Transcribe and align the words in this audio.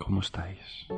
¿Cómo 0.00 0.20
estáis? 0.20 0.88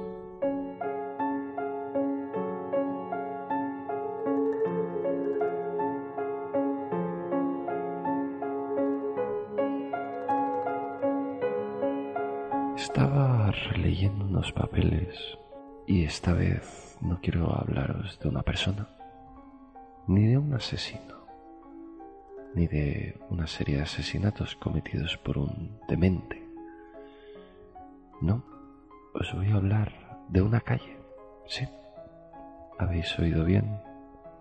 Estaba 12.76 13.50
releyendo 13.50 14.24
unos 14.24 14.52
papeles 14.52 15.18
y 15.86 16.04
esta 16.04 16.32
vez 16.32 16.96
no 17.00 17.20
quiero 17.20 17.52
hablaros 17.54 18.18
de 18.20 18.28
una 18.28 18.42
persona, 18.42 18.88
ni 20.06 20.26
de 20.26 20.38
un 20.38 20.54
asesino, 20.54 21.26
ni 22.54 22.68
de 22.68 23.20
una 23.30 23.48
serie 23.48 23.76
de 23.76 23.82
asesinatos 23.82 24.54
cometidos 24.56 25.16
por 25.18 25.38
un 25.38 25.78
demente. 25.88 26.40
No, 28.20 28.51
os 29.14 29.32
voy 29.34 29.50
a 29.50 29.56
hablar 29.56 29.92
de 30.28 30.42
una 30.42 30.60
calle. 30.60 30.98
Sí, 31.46 31.68
habéis 32.78 33.18
oído 33.18 33.44
bien, 33.44 33.78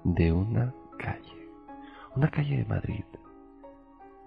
de 0.03 0.31
una 0.31 0.73
calle. 0.97 1.49
Una 2.15 2.29
calle 2.29 2.57
de 2.57 2.65
Madrid. 2.65 3.05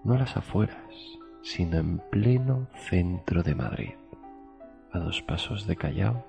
No 0.03 0.13
a 0.13 0.19
las 0.19 0.37
afueras, 0.37 0.93
sino 1.41 1.77
en 1.77 1.99
pleno 2.11 2.67
centro 2.75 3.43
de 3.43 3.55
Madrid, 3.55 3.93
a 4.91 4.99
dos 4.99 5.21
pasos 5.21 5.67
de 5.67 5.75
Callao 5.75 6.25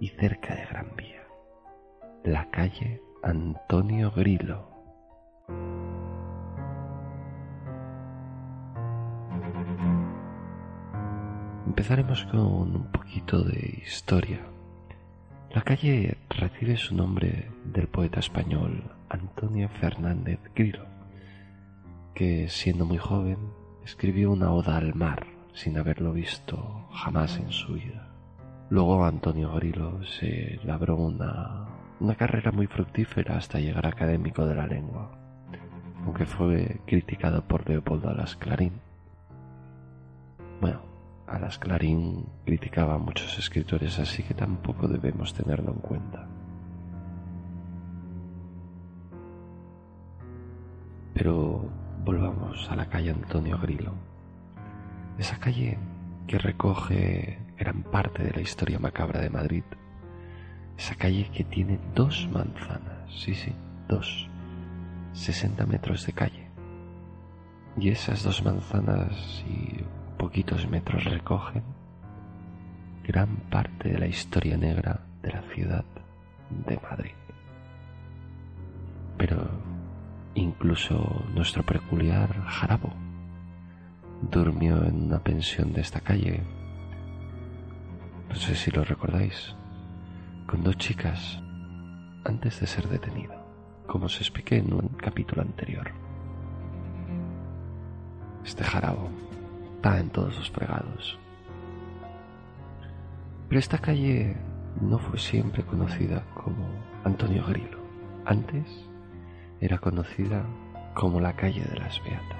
y 0.00 0.08
cerca 0.08 0.54
de 0.54 0.66
Gran 0.66 0.96
Vía. 0.96 1.22
La 2.24 2.50
calle 2.50 3.02
Antonio 3.22 4.10
Grillo. 4.10 4.75
Empezaremos 11.76 12.24
con 12.30 12.74
un 12.74 12.90
poquito 12.90 13.42
de 13.42 13.82
historia. 13.86 14.40
La 15.54 15.60
calle 15.60 16.16
recibe 16.30 16.78
su 16.78 16.94
nombre 16.94 17.50
del 17.66 17.86
poeta 17.86 18.18
español 18.18 18.82
Antonio 19.10 19.68
Fernández 19.68 20.40
Grillo, 20.54 20.86
que 22.14 22.48
siendo 22.48 22.86
muy 22.86 22.96
joven 22.96 23.36
escribió 23.84 24.32
una 24.32 24.52
oda 24.52 24.78
al 24.78 24.94
mar 24.94 25.26
sin 25.52 25.76
haberlo 25.76 26.14
visto 26.14 26.88
jamás 26.92 27.36
en 27.36 27.52
su 27.52 27.74
vida. 27.74 28.08
Luego 28.70 29.04
Antonio 29.04 29.52
Grillo 29.52 30.02
se 30.02 30.58
labró 30.64 30.96
una, 30.96 31.66
una 32.00 32.14
carrera 32.14 32.52
muy 32.52 32.68
fructífera 32.68 33.36
hasta 33.36 33.60
llegar 33.60 33.86
académico 33.86 34.46
de 34.46 34.54
la 34.54 34.66
lengua, 34.66 35.10
aunque 36.06 36.24
fue 36.24 36.80
criticado 36.86 37.46
por 37.46 37.68
Leopoldo 37.68 38.08
Alas 38.08 38.34
Clarín. 38.34 38.72
Bueno, 40.62 40.95
Alas 41.26 41.58
Clarín 41.58 42.26
criticaba 42.44 42.94
a 42.94 42.98
muchos 42.98 43.38
escritores, 43.38 43.98
así 43.98 44.22
que 44.22 44.34
tampoco 44.34 44.86
debemos 44.86 45.34
tenerlo 45.34 45.72
en 45.72 45.78
cuenta. 45.78 46.26
Pero 51.14 51.68
volvamos 52.04 52.70
a 52.70 52.76
la 52.76 52.86
calle 52.86 53.10
Antonio 53.10 53.58
Grillo. 53.58 53.92
Esa 55.18 55.38
calle 55.38 55.78
que 56.26 56.38
recoge 56.38 57.38
gran 57.58 57.82
parte 57.82 58.22
de 58.22 58.32
la 58.32 58.40
historia 58.40 58.78
macabra 58.78 59.20
de 59.20 59.30
Madrid. 59.30 59.64
Esa 60.76 60.94
calle 60.94 61.30
que 61.32 61.42
tiene 61.42 61.80
dos 61.94 62.28
manzanas, 62.30 63.10
sí, 63.10 63.34
sí, 63.34 63.52
dos. 63.88 64.28
60 65.14 65.64
metros 65.66 66.06
de 66.06 66.12
calle. 66.12 66.50
Y 67.78 67.88
esas 67.88 68.22
dos 68.22 68.44
manzanas 68.44 69.44
y 69.48 69.82
poquitos 70.16 70.68
metros 70.68 71.04
recogen 71.04 71.62
gran 73.04 73.36
parte 73.50 73.90
de 73.90 73.98
la 73.98 74.06
historia 74.06 74.56
negra 74.56 75.00
de 75.22 75.32
la 75.32 75.42
ciudad 75.54 75.84
de 76.66 76.78
Madrid. 76.78 77.14
Pero 79.16 79.48
incluso 80.34 81.24
nuestro 81.34 81.64
peculiar 81.64 82.34
Jarabo 82.44 82.92
durmió 84.30 84.84
en 84.84 85.04
una 85.04 85.20
pensión 85.20 85.72
de 85.72 85.80
esta 85.82 86.00
calle. 86.00 86.42
No 88.28 88.34
sé 88.34 88.54
si 88.54 88.70
lo 88.70 88.84
recordáis, 88.84 89.54
con 90.46 90.62
dos 90.62 90.76
chicas 90.76 91.40
antes 92.24 92.60
de 92.60 92.66
ser 92.66 92.88
detenido, 92.88 93.34
como 93.86 94.06
os 94.06 94.20
expliqué 94.20 94.56
en 94.56 94.72
un 94.72 94.88
capítulo 94.88 95.42
anterior. 95.42 95.92
Este 98.44 98.64
Jarabo 98.64 99.10
en 99.82 100.10
todos 100.10 100.36
los 100.36 100.50
fregados. 100.50 101.18
Pero 103.48 103.58
esta 103.58 103.78
calle 103.78 104.36
no 104.80 104.98
fue 104.98 105.18
siempre 105.18 105.62
conocida 105.62 106.24
como 106.34 106.66
Antonio 107.04 107.44
Grillo. 107.46 107.78
Antes 108.24 108.66
era 109.60 109.78
conocida 109.78 110.44
como 110.94 111.20
la 111.20 111.36
calle 111.36 111.62
de 111.62 111.76
las 111.76 112.02
Beatas. 112.02 112.36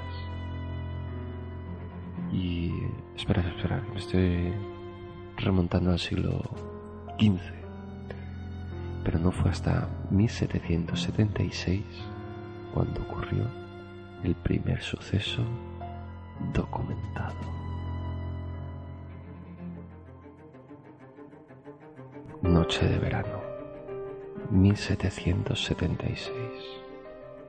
Y 2.33 2.73
espera, 3.17 3.43
espera, 3.43 3.81
me 3.93 3.99
estoy 3.99 4.53
remontando 5.37 5.93
al 5.93 6.01
siglo 6.01 6.43
XV. 7.21 7.41
Pero 9.05 9.21
no 9.21 9.31
fue 9.31 9.51
hasta 9.53 9.89
1776 10.11 11.85
cuando 12.75 13.03
ocurrió 13.03 13.45
el 14.25 14.35
primer 14.35 14.83
suceso 14.83 15.45
documentado. 16.53 17.35
Noche 22.43 22.87
de 22.87 22.99
verano, 22.99 23.41
1776. 24.51 26.31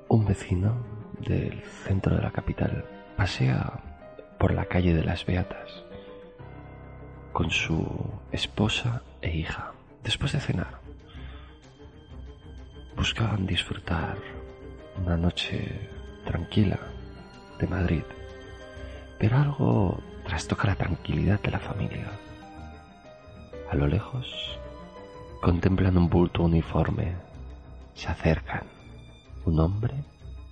Un 0.09 0.25
vecino 0.25 0.77
del 1.19 1.61
centro 1.63 2.15
de 2.15 2.21
la 2.21 2.31
capital 2.31 2.85
pasea 3.15 3.83
por 4.39 4.53
la 4.53 4.65
calle 4.65 4.93
de 4.93 5.03
las 5.03 5.25
Beatas 5.25 5.83
con 7.33 7.51
su 7.51 7.85
esposa 8.31 9.03
e 9.21 9.35
hija. 9.37 9.73
Después 10.03 10.31
de 10.31 10.39
cenar, 10.39 10.79
buscaban 12.95 13.45
disfrutar 13.45 14.17
una 14.97 15.17
noche 15.17 15.89
tranquila 16.25 16.79
de 17.59 17.67
Madrid 17.67 18.03
pero 19.19 19.37
algo 19.37 20.01
trastoca 20.25 20.67
la 20.67 20.75
tranquilidad 20.75 21.41
de 21.41 21.51
la 21.51 21.59
familia. 21.59 22.11
A 23.71 23.75
lo 23.75 23.87
lejos, 23.87 24.57
contemplan 25.41 25.97
un 25.97 26.09
bulto 26.09 26.43
uniforme. 26.43 27.15
Se 27.93 28.07
acercan. 28.07 28.63
Un 29.45 29.59
hombre 29.59 29.93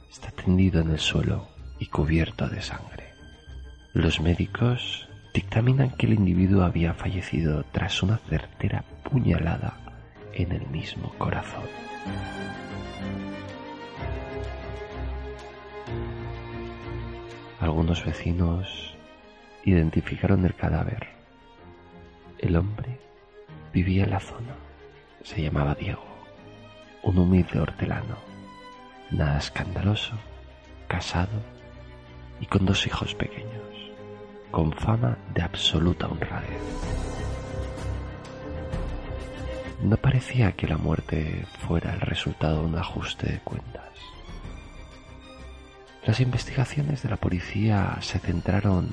está 0.10 0.32
tendido 0.32 0.82
en 0.82 0.92
el 0.92 1.00
suelo 1.00 1.48
y 1.80 1.88
cubierto 1.88 2.48
de 2.48 2.62
sangre. 2.62 3.14
Los 3.94 4.20
médicos 4.20 5.08
dictaminan 5.34 5.92
que 5.92 6.06
el 6.06 6.14
individuo 6.14 6.64
había 6.64 6.94
fallecido 6.94 7.64
tras 7.72 8.02
una 8.02 8.18
certera 8.18 8.84
puñalada 9.04 9.78
en 10.34 10.52
el 10.52 10.68
mismo 10.68 11.10
corazón. 11.18 11.64
Algunos 17.66 18.06
vecinos 18.06 18.94
identificaron 19.64 20.46
el 20.46 20.54
cadáver. 20.54 21.08
El 22.38 22.58
hombre 22.58 23.00
vivía 23.74 24.04
en 24.04 24.12
la 24.12 24.20
zona. 24.20 24.54
Se 25.24 25.42
llamaba 25.42 25.74
Diego, 25.74 26.06
un 27.02 27.18
humilde 27.18 27.60
hortelano, 27.60 28.18
nada 29.10 29.40
escandaloso, 29.40 30.14
casado 30.88 31.42
y 32.40 32.46
con 32.46 32.68
dos 32.68 32.86
hijos 32.86 33.16
pequeños, 33.16 33.92
con 34.52 34.72
fama 34.72 35.18
de 35.34 35.42
absoluta 35.42 36.06
honradez. 36.06 36.62
No 39.82 39.98
parecía 39.98 40.52
que 40.52 40.68
la 40.68 40.78
muerte 40.78 41.48
fuera 41.68 41.96
el 41.96 42.02
resultado 42.02 42.60
de 42.60 42.68
un 42.68 42.78
ajuste 42.78 43.26
de 43.26 43.40
cuentas. 43.40 44.15
Las 46.06 46.20
investigaciones 46.20 47.02
de 47.02 47.10
la 47.10 47.18
policía 47.18 47.98
se 48.00 48.20
centraron 48.20 48.92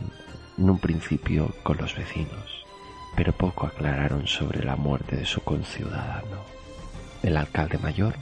en 0.56 0.70
un 0.70 0.79
principio 0.79 1.55
con 1.62 1.76
los 1.76 1.94
vecinos, 1.94 2.64
pero 3.14 3.35
poco 3.35 3.67
aclararon 3.67 4.26
sobre 4.26 4.64
la 4.64 4.76
muerte 4.76 5.17
de 5.17 5.26
su 5.26 5.43
conciudadano. 5.43 6.43
El 7.23 7.37
alcalde 7.37 7.76
mayor, 7.76 8.14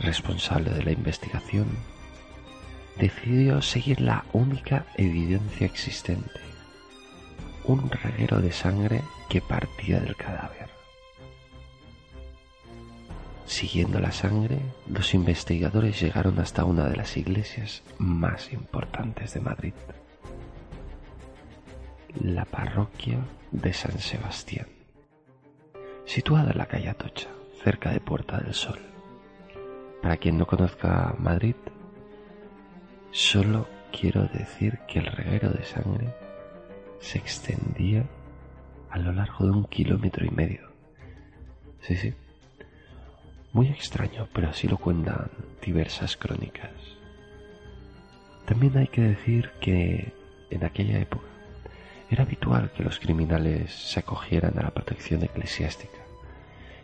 responsable 0.00 0.68
de 0.68 0.82
la 0.82 0.92
investigación, 0.92 1.66
decidió 2.98 3.62
seguir 3.62 4.02
la 4.02 4.26
única 4.34 4.84
evidencia 4.98 5.66
existente, 5.66 6.40
un 7.64 7.88
reguero 7.88 8.42
de 8.42 8.52
sangre 8.52 9.02
que 9.30 9.40
partía 9.40 9.98
del 9.98 10.14
cadáver. 10.14 10.73
Siguiendo 13.46 14.00
la 14.00 14.10
sangre, 14.10 14.58
los 14.88 15.12
investigadores 15.12 16.00
llegaron 16.00 16.38
hasta 16.38 16.64
una 16.64 16.88
de 16.88 16.96
las 16.96 17.16
iglesias 17.16 17.82
más 17.98 18.52
importantes 18.52 19.34
de 19.34 19.40
Madrid, 19.40 19.74
la 22.20 22.46
parroquia 22.46 23.18
de 23.52 23.72
San 23.72 23.98
Sebastián, 23.98 24.66
situada 26.06 26.52
en 26.52 26.58
la 26.58 26.66
calle 26.66 26.88
Atocha, 26.88 27.28
cerca 27.62 27.90
de 27.90 28.00
Puerta 28.00 28.38
del 28.38 28.54
Sol. 28.54 28.78
Para 30.00 30.16
quien 30.16 30.38
no 30.38 30.46
conozca 30.46 31.14
Madrid, 31.18 31.56
solo 33.10 33.68
quiero 33.92 34.26
decir 34.26 34.80
que 34.88 35.00
el 35.00 35.06
reguero 35.06 35.50
de 35.50 35.64
sangre 35.64 36.14
se 36.98 37.18
extendía 37.18 38.04
a 38.90 38.98
lo 38.98 39.12
largo 39.12 39.44
de 39.44 39.50
un 39.50 39.64
kilómetro 39.64 40.24
y 40.24 40.30
medio. 40.30 40.70
Sí, 41.80 41.96
sí. 41.96 42.14
Muy 43.54 43.68
extraño, 43.68 44.26
pero 44.32 44.50
así 44.50 44.66
lo 44.66 44.78
cuentan 44.78 45.30
diversas 45.64 46.16
crónicas. 46.16 46.72
También 48.46 48.76
hay 48.76 48.88
que 48.88 49.00
decir 49.00 49.52
que 49.60 50.12
en 50.50 50.64
aquella 50.64 50.98
época 50.98 51.28
era 52.10 52.24
habitual 52.24 52.72
que 52.72 52.82
los 52.82 52.98
criminales 52.98 53.72
se 53.72 54.00
acogieran 54.00 54.58
a 54.58 54.62
la 54.64 54.70
protección 54.72 55.22
eclesiástica 55.22 55.98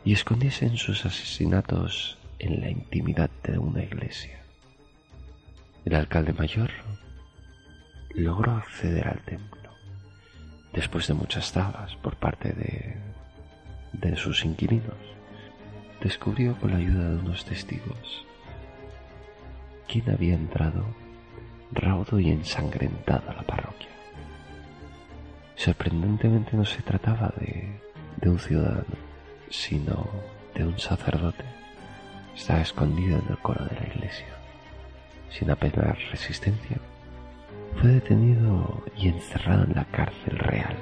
y 0.05 0.13
escondiesen 0.13 0.77
sus 0.77 1.05
asesinatos 1.05 2.19
en 2.39 2.61
la 2.61 2.71
intimidad 2.71 3.31
de 3.43 3.59
una 3.59 3.83
iglesia. 3.83 4.41
El 5.85 5.97
alcalde 5.97 6.33
mayor 6.33 6.71
logró 8.15 8.53
acceder 8.53 9.09
al 9.09 9.25
templo 9.25 9.73
después 10.73 11.09
de 11.09 11.15
muchas 11.15 11.51
trabas 11.51 11.97
por 11.97 12.15
parte 12.15 12.53
de, 12.53 12.97
de 13.93 14.17
sus 14.17 14.45
inquilinos. 14.45 15.20
Descubrió 16.01 16.59
con 16.59 16.71
la 16.71 16.79
ayuda 16.79 17.11
de 17.11 17.17
unos 17.17 17.45
testigos 17.45 18.27
quién 19.87 20.09
había 20.09 20.35
entrado 20.35 20.85
raudo 21.73 22.19
y 22.19 22.31
ensangrentado 22.31 23.31
a 23.31 23.35
la 23.35 23.43
parroquia. 23.43 23.89
Sorprendentemente 25.57 26.57
no 26.57 26.65
se 26.65 26.83
trataba 26.83 27.33
de, 27.39 27.81
de 28.17 28.31
un 28.31 28.39
ciudadano, 28.39 28.97
sino 29.51 30.09
de 30.55 30.65
un 30.65 30.79
sacerdote. 30.79 31.45
Estaba 32.35 32.61
escondido 32.61 33.19
en 33.19 33.29
el 33.29 33.39
coro 33.39 33.65
de 33.67 33.75
la 33.75 33.87
iglesia. 33.87 34.27
Sin 35.29 35.51
apenas 35.51 35.99
resistencia, 36.11 36.79
fue 37.81 37.91
detenido 37.91 38.83
y 38.97 39.09
encerrado 39.09 39.65
en 39.65 39.75
la 39.75 39.85
cárcel 39.85 40.39
real. 40.39 40.77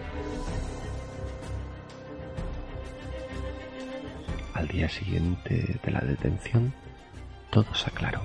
Al 4.58 4.66
día 4.66 4.88
siguiente 4.88 5.78
de 5.84 5.90
la 5.92 6.00
detención, 6.00 6.74
todo 7.50 7.72
se 7.76 7.90
aclaró. 7.90 8.22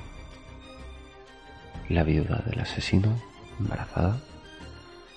La 1.89 2.01
viuda 2.03 2.37
del 2.37 2.59
asesino, 2.59 3.21
embarazada, 3.59 4.17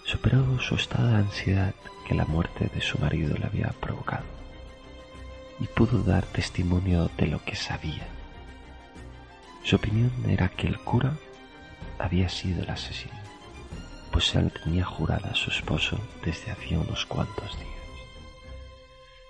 superó 0.05 0.61
su 0.61 0.75
estado 0.75 1.09
de 1.09 1.17
ansiedad 1.17 1.75
que 2.07 2.15
la 2.15 2.27
muerte 2.27 2.69
de 2.69 2.83
su 2.83 2.99
marido 2.99 3.35
le 3.39 3.47
había 3.47 3.71
provocado 3.81 4.27
y 5.59 5.65
pudo 5.69 6.03
dar 6.03 6.27
testimonio 6.27 7.11
de 7.17 7.29
lo 7.29 7.43
que 7.43 7.57
sabía. 7.57 8.07
Su 9.65 9.77
opinión 9.77 10.13
era 10.29 10.51
que 10.51 10.67
el 10.67 10.79
cura 10.81 11.17
había 11.99 12.29
sido 12.29 12.63
el 12.63 12.69
asesino, 12.69 13.17
pues 14.13 14.27
se 14.27 14.43
tenía 14.51 14.85
jurada 14.85 15.31
a 15.31 15.35
su 15.35 15.49
esposo 15.49 15.99
desde 16.23 16.51
hacía 16.51 16.79
unos 16.79 17.07
cuantos 17.07 17.59
días. 17.59 17.76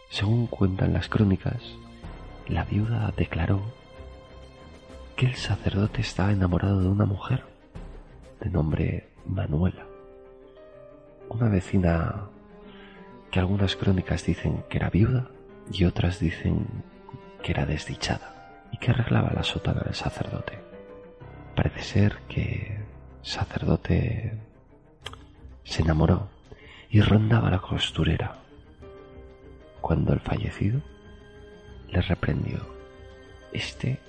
Según 0.09 0.47
cuentan 0.47 0.93
las 0.93 1.09
crónicas, 1.09 1.63
la 2.49 2.65
viuda 2.65 3.13
declaró 3.17 3.63
que 5.17 5.27
el 5.27 5.35
sacerdote 5.35 6.01
estaba 6.01 6.33
enamorado 6.33 6.81
de 6.81 6.89
una 6.89 7.07
mujer 7.07 7.45
de 8.41 8.51
nombre 8.51 9.09
Manuela 9.27 9.87
una 11.29 11.49
vecina 11.49 12.29
que 13.31 13.41
algunas 13.41 13.77
crónicas 13.77 14.25
dicen 14.25 14.65
que 14.69 14.79
era 14.79 14.91
viuda 14.91 15.29
y 15.73 15.85
otras 15.85 16.21
dicen 16.21 16.67
que 17.43 17.53
era 17.53 17.67
desdichada 17.67 18.65
y 18.73 18.79
que 18.79 18.91
arreglaba 18.91 19.33
la 19.35 19.43
sotana 19.43 19.83
del 19.83 19.95
sacerdote. 19.95 20.59
Parece 21.55 21.83
ser 21.83 22.19
que 22.29 22.79
sacerdote 23.23 24.39
se 25.65 25.83
enamoró 25.83 26.29
y 26.91 27.01
rondaba 27.01 27.51
la 27.51 27.59
costurera 27.59 28.37
cuando 29.87 30.13
el 30.13 30.19
fallecido 30.19 30.81
le 31.89 32.03
reprendió. 32.03 32.59
Este 33.53 34.01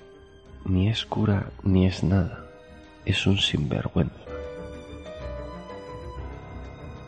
ni 0.64 0.88
es 0.88 1.06
cura 1.06 1.52
ni 1.62 1.86
es 1.86 2.02
nada, 2.02 2.46
es 3.04 3.24
un 3.28 3.38
sinvergüenza. 3.38 4.24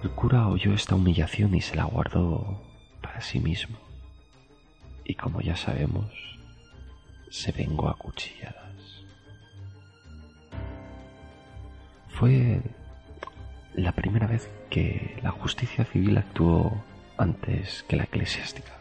El 0.05 0.11
cura 0.11 0.47
oyó 0.47 0.73
esta 0.73 0.95
humillación 0.95 1.53
y 1.57 1.61
se 1.63 1.75
la 1.75 1.83
guardó 1.83 2.63
para 3.03 3.21
sí 3.23 3.41
mismo. 3.41 3.77
Y 5.05 5.17
como 5.17 5.41
ya 5.41 5.57
sabemos, 5.57 6.07
se 7.29 7.51
vengó 7.51 7.89
a 7.89 7.99
cuchilladas. 7.99 9.05
Fue 12.07 12.63
la 13.75 13.91
primera 13.91 14.29
vez 14.29 14.49
que 14.71 15.19
la 15.25 15.33
justicia 15.33 15.85
civil 15.87 16.17
actuó 16.19 16.85
antes 17.21 17.85
que 17.87 17.97
la 17.97 18.05
eclesiástica. 18.05 18.73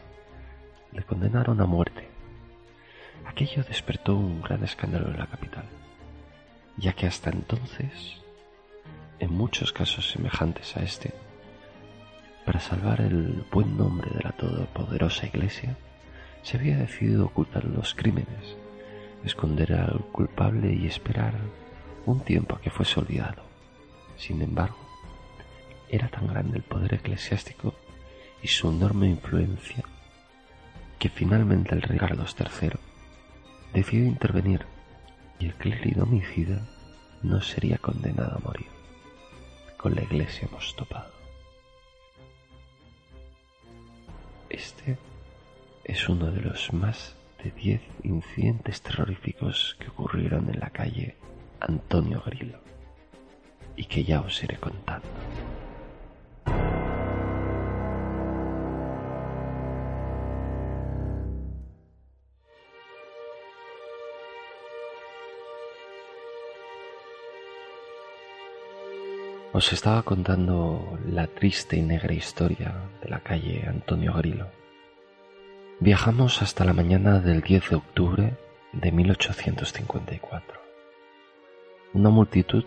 Le 0.94 1.04
condenaron 1.04 1.60
a 1.60 1.66
muerte. 1.66 2.08
Aquello 3.28 3.64
despertó 3.64 4.16
un 4.16 4.42
gran 4.42 4.64
escándalo 4.64 5.10
en 5.10 5.20
la 5.20 5.28
capital, 5.28 5.66
ya 6.78 6.94
que 6.94 7.06
hasta 7.06 7.32
entonces 7.32 8.22
en 9.20 9.34
muchos 9.34 9.74
casos 9.74 10.10
semejantes 10.10 10.78
a 10.78 10.84
este, 10.84 11.14
para 12.46 12.62
salvar 12.62 13.02
el 13.02 13.44
buen 13.52 13.78
nombre 13.78 14.10
de 14.16 14.24
la 14.24 14.32
todopoderosa 14.32 15.28
Iglesia, 15.28 15.76
se 16.42 16.56
había 16.56 16.78
decidido 16.78 17.26
ocultar 17.26 17.66
los 17.66 17.94
crímenes, 17.94 18.56
esconder 19.26 19.74
al 19.74 20.00
culpable 20.14 20.74
y 20.74 20.88
esperar 20.88 21.34
un 22.06 22.22
tiempo 22.22 22.56
a 22.56 22.62
que 22.62 22.70
fuese 22.70 23.02
olvidado. 23.02 23.44
Sin 24.16 24.42
embargo, 24.42 24.80
era 25.90 26.08
tan 26.08 26.28
grande 26.28 26.56
el 26.56 26.64
poder 26.64 26.94
eclesiástico 26.94 27.76
y 28.42 28.48
su 28.48 28.70
enorme 28.70 29.08
influencia 29.08 29.84
que 30.98 31.10
finalmente 31.10 31.76
el 31.76 31.82
rey 31.82 31.98
Carlos 31.98 32.36
III 32.40 32.72
decidió 33.74 34.06
intervenir 34.06 34.66
y 35.40 35.46
el 35.48 35.54
clérigo 35.56 36.04
homicida 36.04 36.62
no 37.24 37.42
sería 37.42 37.78
condenado 37.78 38.38
a 38.38 38.40
morir 38.40 38.80
con 39.80 39.96
la 39.96 40.04
iglesia 40.04 40.46
hemos 40.52 40.76
topado. 40.76 41.10
Este 44.50 44.98
es 45.86 46.10
uno 46.10 46.30
de 46.32 46.42
los 46.42 46.74
más 46.74 47.16
de 47.42 47.52
diez 47.52 47.82
incidentes 48.04 48.82
terroríficos 48.82 49.78
que 49.80 49.88
ocurrieron 49.88 50.50
en 50.50 50.60
la 50.60 50.70
calle 50.70 51.16
Antonio 51.62 52.22
Grillo 52.26 52.60
y 53.78 53.86
que 53.86 54.04
ya 54.04 54.20
os 54.20 54.44
iré 54.44 54.58
contando. 54.58 55.08
Os 69.60 69.74
estaba 69.74 70.04
contando 70.04 70.98
la 71.06 71.28
triste 71.28 71.76
y 71.76 71.82
negra 71.82 72.14
historia 72.14 72.74
de 73.04 73.10
la 73.10 73.20
calle 73.20 73.66
Antonio 73.68 74.14
Grillo. 74.14 74.48
Viajamos 75.82 76.42
hasta 76.42 76.64
la 76.64 76.72
mañana 76.72 77.20
del 77.20 77.42
10 77.42 77.72
de 77.72 77.76
octubre 77.76 78.38
de 78.72 78.92
1854. 78.94 80.62
Una 81.94 82.10
multitud 82.10 82.64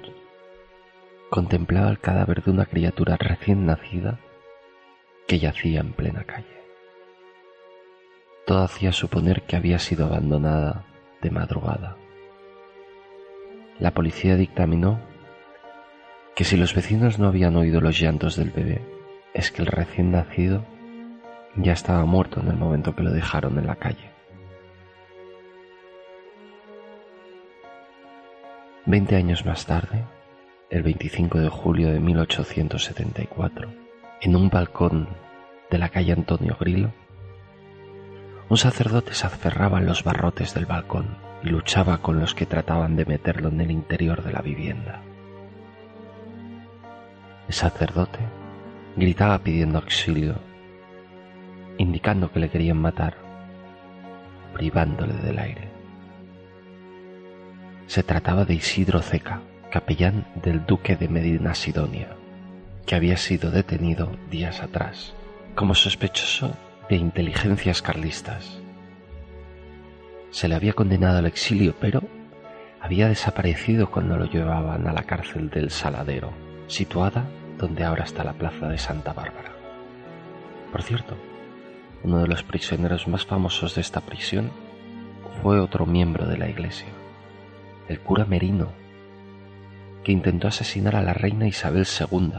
contemplaba 1.30 1.88
el 1.88 1.98
cadáver 1.98 2.42
de 2.42 2.50
una 2.50 2.66
criatura 2.66 3.16
recién 3.16 3.64
nacida 3.64 4.18
que 5.26 5.38
yacía 5.38 5.80
en 5.80 5.94
plena 5.94 6.24
calle. 6.24 6.60
Todo 8.46 8.64
hacía 8.64 8.92
suponer 8.92 9.44
que 9.44 9.56
había 9.56 9.78
sido 9.78 10.04
abandonada 10.04 10.84
de 11.22 11.30
madrugada. 11.30 11.96
La 13.78 13.92
policía 13.92 14.36
dictaminó 14.36 15.00
que 16.34 16.44
si 16.44 16.56
los 16.56 16.74
vecinos 16.74 17.18
no 17.18 17.28
habían 17.28 17.56
oído 17.56 17.80
los 17.80 17.98
llantos 18.00 18.36
del 18.36 18.50
bebé, 18.50 18.80
es 19.34 19.50
que 19.50 19.62
el 19.62 19.66
recién 19.66 20.12
nacido 20.12 20.64
ya 21.56 21.72
estaba 21.72 22.04
muerto 22.06 22.40
en 22.40 22.48
el 22.48 22.56
momento 22.56 22.94
que 22.94 23.02
lo 23.02 23.10
dejaron 23.10 23.58
en 23.58 23.66
la 23.66 23.76
calle. 23.76 24.10
Veinte 28.86 29.16
años 29.16 29.44
más 29.44 29.66
tarde, 29.66 30.04
el 30.70 30.82
25 30.82 31.38
de 31.38 31.48
julio 31.48 31.92
de 31.92 32.00
1874, 32.00 33.68
en 34.22 34.36
un 34.36 34.48
balcón 34.48 35.08
de 35.70 35.78
la 35.78 35.90
calle 35.90 36.12
Antonio 36.12 36.56
Grillo, 36.58 36.90
un 38.48 38.56
sacerdote 38.56 39.14
se 39.14 39.26
aferraba 39.26 39.78
en 39.78 39.86
los 39.86 40.02
barrotes 40.02 40.54
del 40.54 40.66
balcón 40.66 41.16
y 41.42 41.48
luchaba 41.48 41.98
con 41.98 42.20
los 42.20 42.34
que 42.34 42.46
trataban 42.46 42.96
de 42.96 43.04
meterlo 43.04 43.48
en 43.48 43.60
el 43.60 43.70
interior 43.70 44.22
de 44.22 44.32
la 44.32 44.42
vivienda. 44.42 45.02
El 47.52 47.56
sacerdote 47.56 48.20
gritaba 48.96 49.38
pidiendo 49.40 49.76
auxilio, 49.76 50.36
indicando 51.76 52.32
que 52.32 52.40
le 52.40 52.48
querían 52.48 52.78
matar, 52.78 53.14
privándole 54.54 55.12
del 55.12 55.38
aire. 55.38 55.68
Se 57.88 58.02
trataba 58.02 58.46
de 58.46 58.54
Isidro 58.54 59.02
Ceca, 59.02 59.42
capellán 59.70 60.24
del 60.42 60.64
duque 60.64 60.96
de 60.96 61.08
Medina 61.08 61.54
Sidonia, 61.54 62.16
que 62.86 62.94
había 62.94 63.18
sido 63.18 63.50
detenido 63.50 64.10
días 64.30 64.62
atrás 64.62 65.12
como 65.54 65.74
sospechoso 65.74 66.56
de 66.88 66.96
inteligencias 66.96 67.82
carlistas. 67.82 68.62
Se 70.30 70.48
le 70.48 70.54
había 70.54 70.72
condenado 70.72 71.18
al 71.18 71.26
exilio, 71.26 71.74
pero 71.78 72.02
había 72.80 73.08
desaparecido 73.08 73.90
cuando 73.90 74.16
lo 74.16 74.24
llevaban 74.24 74.86
a 74.88 74.94
la 74.94 75.02
cárcel 75.02 75.50
del 75.50 75.70
Saladero, 75.70 76.32
situada 76.66 77.26
donde 77.62 77.84
ahora 77.84 78.02
está 78.02 78.24
la 78.24 78.32
plaza 78.32 78.68
de 78.68 78.76
Santa 78.76 79.12
Bárbara. 79.12 79.52
Por 80.72 80.82
cierto, 80.82 81.16
uno 82.02 82.18
de 82.18 82.26
los 82.26 82.42
prisioneros 82.42 83.06
más 83.06 83.24
famosos 83.24 83.76
de 83.76 83.80
esta 83.80 84.00
prisión 84.00 84.50
fue 85.40 85.60
otro 85.60 85.86
miembro 85.86 86.26
de 86.26 86.38
la 86.38 86.48
iglesia, 86.48 86.88
el 87.88 88.00
cura 88.00 88.24
Merino, 88.24 88.72
que 90.02 90.10
intentó 90.10 90.48
asesinar 90.48 90.96
a 90.96 91.02
la 91.02 91.14
reina 91.14 91.46
Isabel 91.46 91.86
II 91.86 92.32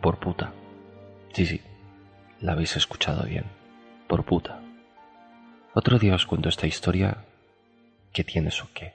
por 0.00 0.20
puta. 0.20 0.52
Sí, 1.32 1.46
sí, 1.46 1.60
la 2.40 2.52
habéis 2.52 2.76
escuchado 2.76 3.24
bien, 3.24 3.46
por 4.06 4.24
puta. 4.24 4.60
Otro 5.74 5.98
día 5.98 6.14
os 6.14 6.26
cuento 6.26 6.48
esta 6.48 6.68
historia 6.68 7.24
que 8.12 8.22
tiene 8.22 8.52
su 8.52 8.72
qué. 8.72 8.94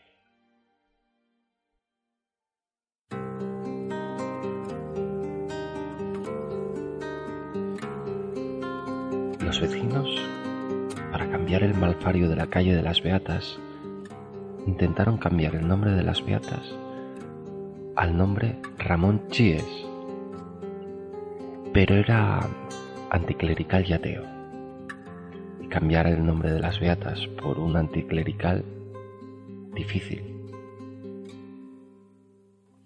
Vecinos, 9.59 10.07
para 11.11 11.29
cambiar 11.29 11.63
el 11.63 11.73
malfario 11.73 12.29
de 12.29 12.35
la 12.37 12.47
calle 12.47 12.73
de 12.73 12.81
las 12.81 13.01
Beatas, 13.03 13.59
intentaron 14.65 15.17
cambiar 15.17 15.55
el 15.55 15.67
nombre 15.67 15.91
de 15.91 16.03
las 16.03 16.23
Beatas 16.25 16.75
al 17.97 18.15
nombre 18.15 18.61
Ramón 18.77 19.23
Chíes, 19.29 19.65
pero 21.73 21.95
era 21.95 22.39
anticlerical 23.09 23.85
y 23.85 23.93
ateo. 23.93 24.23
Y 25.61 25.67
cambiar 25.67 26.07
el 26.07 26.25
nombre 26.25 26.53
de 26.53 26.59
las 26.61 26.79
Beatas 26.79 27.27
por 27.41 27.59
un 27.59 27.75
anticlerical 27.75 28.63
difícil. 29.73 30.23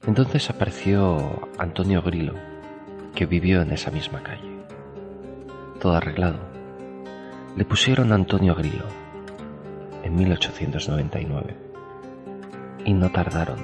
Entonces 0.07 0.49
apareció 0.49 1.47
Antonio 1.59 2.01
Grillo, 2.01 2.33
que 3.13 3.27
vivió 3.27 3.61
en 3.61 3.71
esa 3.71 3.91
misma 3.91 4.23
calle. 4.23 4.49
Todo 5.79 5.97
arreglado 5.97 6.52
le 7.55 7.65
pusieron 7.65 8.12
Antonio 8.12 8.55
Grillo 8.55 8.86
en 10.03 10.15
1899 10.15 11.55
y 12.83 12.93
no 12.93 13.12
tardaron 13.12 13.60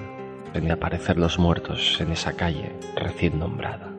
en 0.53 0.72
aparecer 0.72 1.17
los 1.17 1.39
muertos 1.39 2.00
en 2.00 2.12
esa 2.12 2.34
calle 2.34 2.72
recién 2.96 3.39
nombrada. 3.39 3.91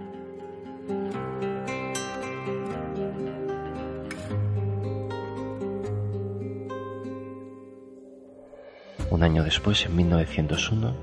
Un 9.11 9.25
año 9.25 9.43
después, 9.43 9.85
en 9.87 9.97
1901, 9.97 10.95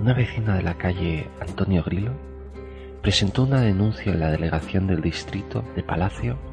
una 0.00 0.12
vecina 0.12 0.56
de 0.56 0.62
la 0.64 0.74
calle 0.74 1.28
Antonio 1.40 1.84
Grillo 1.84 2.12
presentó 3.00 3.44
una 3.44 3.60
denuncia 3.60 4.12
en 4.12 4.18
la 4.18 4.30
delegación 4.30 4.88
del 4.88 5.00
distrito 5.00 5.62
de 5.76 5.84
Palacio 5.84 6.49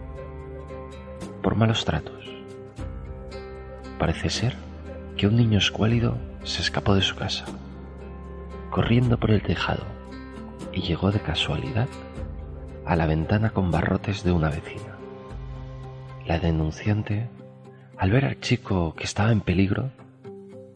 por 1.47 1.55
malos 1.55 1.85
tratos. 1.85 2.25
Parece 3.97 4.29
ser 4.29 4.53
que 5.15 5.27
un 5.27 5.37
niño 5.37 5.59
escuálido 5.59 6.17
se 6.43 6.61
escapó 6.61 6.93
de 6.93 7.01
su 7.01 7.15
casa, 7.15 7.45
corriendo 8.69 9.17
por 9.17 9.31
el 9.31 9.41
tejado, 9.41 9.85
y 10.73 10.81
llegó 10.81 11.09
de 11.09 11.21
casualidad 11.21 11.87
a 12.85 12.97
la 12.97 13.07
ventana 13.07 13.51
con 13.51 13.71
barrotes 13.71 14.25
de 14.25 14.33
una 14.33 14.49
vecina. 14.49 14.97
La 16.25 16.37
denunciante, 16.37 17.29
al 17.97 18.11
ver 18.11 18.25
al 18.25 18.41
chico 18.41 18.93
que 18.93 19.05
estaba 19.05 19.31
en 19.31 19.39
peligro, 19.39 19.91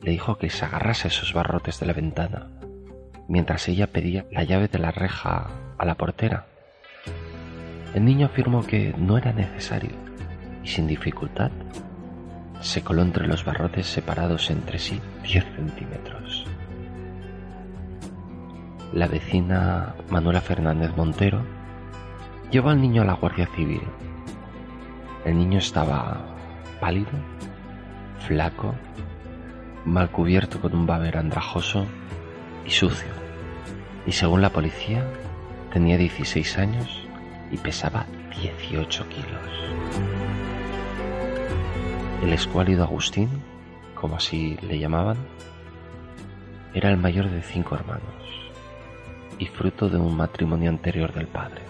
le 0.01 0.11
dijo 0.11 0.37
que 0.37 0.49
se 0.49 0.63
agarrase 0.63 1.09
esos 1.09 1.33
barrotes 1.33 1.81
de 1.81 1.85
la 1.85 1.91
ventana, 1.91 2.47
mientras 3.27 3.67
ella 3.67 3.87
pedía 3.87 4.25
la 4.31 4.45
llave 4.45 4.69
de 4.69 4.79
la 4.79 4.91
reja 4.91 5.49
a 5.77 5.85
la 5.85 5.95
portera. 5.95 6.45
El 7.93 8.05
niño 8.05 8.27
afirmó 8.27 8.65
que 8.65 8.95
no 8.97 9.17
era 9.17 9.33
necesario 9.33 10.10
y 10.63 10.67
sin 10.67 10.87
dificultad 10.87 11.51
se 12.61 12.83
coló 12.83 13.01
entre 13.01 13.27
los 13.27 13.43
barrotes 13.43 13.87
separados 13.87 14.49
entre 14.51 14.77
sí 14.79 15.01
10 15.23 15.45
centímetros. 15.55 16.45
La 18.93 19.07
vecina 19.07 19.95
Manuela 20.09 20.41
Fernández 20.41 20.91
Montero 20.95 21.43
llevó 22.51 22.69
al 22.69 22.81
niño 22.81 23.01
a 23.01 23.05
la 23.05 23.13
Guardia 23.13 23.47
Civil. 23.55 23.81
El 25.25 25.37
niño 25.37 25.59
estaba 25.59 26.35
pálido, 26.79 27.11
flaco, 28.27 28.75
mal 29.85 30.11
cubierto 30.11 30.59
con 30.59 30.75
un 30.75 30.85
baber 30.85 31.17
andrajoso 31.17 31.85
y 32.65 32.71
sucio, 32.71 33.09
y 34.05 34.11
según 34.11 34.41
la 34.41 34.49
policía 34.49 35.05
tenía 35.71 35.97
16 35.97 36.57
años 36.57 37.01
y 37.51 37.57
pesaba 37.57 38.05
18 38.35 39.07
kilos. 39.09 40.20
El 42.21 42.33
escuálido 42.33 42.83
Agustín, 42.83 43.29
como 43.95 44.17
así 44.17 44.55
le 44.61 44.77
llamaban, 44.77 45.17
era 46.71 46.91
el 46.91 46.97
mayor 46.97 47.27
de 47.31 47.41
cinco 47.41 47.73
hermanos 47.73 48.03
y 49.39 49.47
fruto 49.47 49.89
de 49.89 49.97
un 49.97 50.15
matrimonio 50.15 50.69
anterior 50.69 51.11
del 51.13 51.25
padre. 51.25 51.63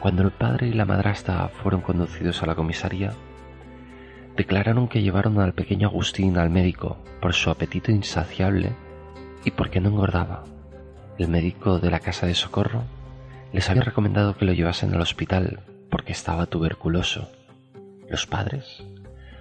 Cuando 0.00 0.22
el 0.22 0.30
padre 0.30 0.68
y 0.68 0.72
la 0.72 0.86
madrastra 0.86 1.48
fueron 1.48 1.82
conducidos 1.82 2.42
a 2.42 2.46
la 2.46 2.54
comisaría, 2.54 3.12
declararon 4.34 4.88
que 4.88 5.02
llevaron 5.02 5.40
al 5.40 5.52
pequeño 5.52 5.88
Agustín 5.88 6.38
al 6.38 6.48
médico 6.48 6.96
por 7.20 7.34
su 7.34 7.50
apetito 7.50 7.92
insaciable 7.92 8.72
y 9.44 9.50
porque 9.50 9.78
no 9.78 9.90
engordaba. 9.90 10.44
El 11.18 11.28
médico 11.28 11.80
de 11.80 11.90
la 11.90 12.00
casa 12.00 12.26
de 12.26 12.34
socorro 12.34 12.84
les 13.52 13.68
había 13.68 13.82
recomendado 13.82 14.38
que 14.38 14.46
lo 14.46 14.54
llevasen 14.54 14.94
al 14.94 15.02
hospital 15.02 15.60
porque 15.90 16.12
estaba 16.12 16.46
tuberculoso 16.46 17.28
los 18.08 18.26
padres, 18.26 18.84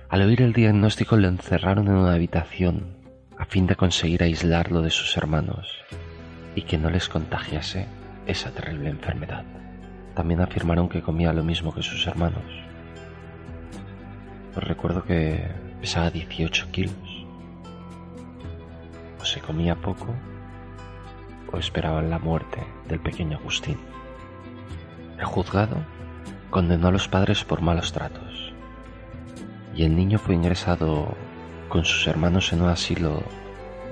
al 0.09 0.21
oír 0.21 0.41
el 0.41 0.53
diagnóstico, 0.53 1.17
lo 1.17 1.27
encerraron 1.27 1.87
en 1.87 1.95
una 1.95 2.13
habitación 2.13 2.95
a 3.37 3.45
fin 3.45 3.67
de 3.67 3.75
conseguir 3.75 4.23
aislarlo 4.23 4.81
de 4.81 4.89
sus 4.89 5.15
hermanos 5.17 5.67
y 6.55 6.63
que 6.63 6.77
no 6.77 6.89
les 6.89 7.09
contagiase 7.09 7.87
esa 8.25 8.51
terrible 8.51 8.89
enfermedad. 8.89 9.43
También 10.15 10.41
afirmaron 10.41 10.89
que 10.89 11.01
comía 11.01 11.33
lo 11.33 11.43
mismo 11.43 11.73
que 11.73 11.83
sus 11.83 12.07
hermanos. 12.07 12.43
Os 14.55 14.63
recuerdo 14.63 15.03
que 15.03 15.47
pesaba 15.81 16.09
18 16.09 16.71
kilos. 16.71 17.25
O 19.19 19.25
se 19.25 19.41
comía 19.41 19.75
poco 19.75 20.07
o 21.51 21.57
esperaban 21.57 22.09
la 22.09 22.19
muerte 22.19 22.63
del 22.87 22.99
pequeño 22.99 23.37
Agustín. 23.37 23.77
El 25.19 25.25
juzgado 25.25 25.77
condenó 26.49 26.87
a 26.87 26.91
los 26.91 27.07
padres 27.07 27.43
por 27.43 27.61
malos 27.61 27.91
tratos 27.91 28.54
y 29.75 29.83
el 29.83 29.95
niño 29.95 30.17
fue 30.17 30.35
ingresado 30.35 31.13
con 31.67 31.83
sus 31.83 32.07
hermanos 32.07 32.53
en 32.53 32.61
un 32.61 32.69
asilo 32.69 33.21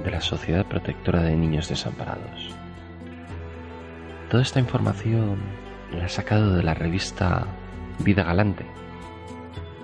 de 0.03 0.11
la 0.11 0.21
Sociedad 0.21 0.65
Protectora 0.65 1.21
de 1.21 1.35
Niños 1.35 1.67
Desamparados. 1.67 2.55
Toda 4.29 4.41
esta 4.41 4.59
información 4.59 5.37
la 5.91 6.05
ha 6.05 6.09
sacado 6.09 6.55
de 6.55 6.63
la 6.63 6.73
revista 6.73 7.45
Vida 7.99 8.23
Galante, 8.23 8.65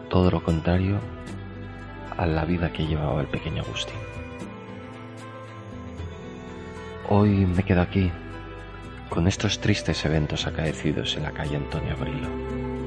todo 0.10 0.32
lo 0.32 0.42
contrario 0.42 1.00
a 2.18 2.26
la 2.26 2.46
vida 2.46 2.72
que 2.72 2.88
llevaba 2.88 3.22
el 3.22 3.28
pequeño 3.28 3.62
Agustín. 3.64 4.00
Hoy 7.10 7.46
me 7.46 7.64
quedo 7.64 7.82
aquí 7.82 8.12
con 9.10 9.28
estos 9.28 9.60
tristes 9.60 10.06
eventos 10.06 10.48
acaecidos 10.48 11.18
en 11.18 11.24
la 11.24 11.32
calle 11.32 11.58
Antonio 11.58 11.96
Grillo. 12.00 12.79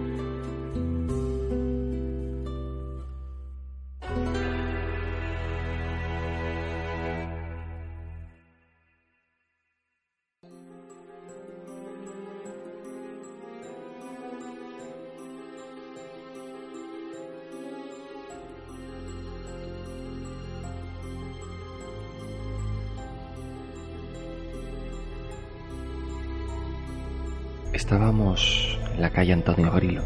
Calle 29.23 29.35
Antonio 29.35 29.71
Grilo, 29.71 30.02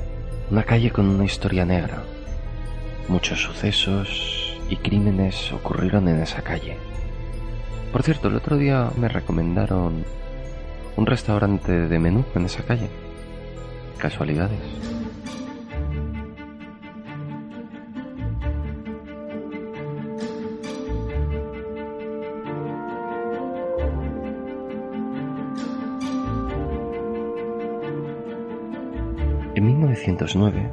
una 0.50 0.62
calle 0.64 0.90
con 0.90 1.08
una 1.08 1.24
historia 1.24 1.64
negra. 1.64 2.02
Muchos 3.08 3.40
sucesos 3.40 4.58
y 4.68 4.76
crímenes 4.76 5.54
ocurrieron 5.54 6.06
en 6.08 6.20
esa 6.20 6.42
calle. 6.42 6.76
Por 7.92 8.02
cierto, 8.02 8.28
el 8.28 8.36
otro 8.36 8.58
día 8.58 8.90
me 8.98 9.08
recomendaron 9.08 10.04
un 10.96 11.06
restaurante 11.06 11.88
de 11.88 11.98
menú 11.98 12.26
en 12.34 12.44
esa 12.44 12.62
calle. 12.64 12.90
Casualidades. 13.96 14.60
1909, 30.16 30.70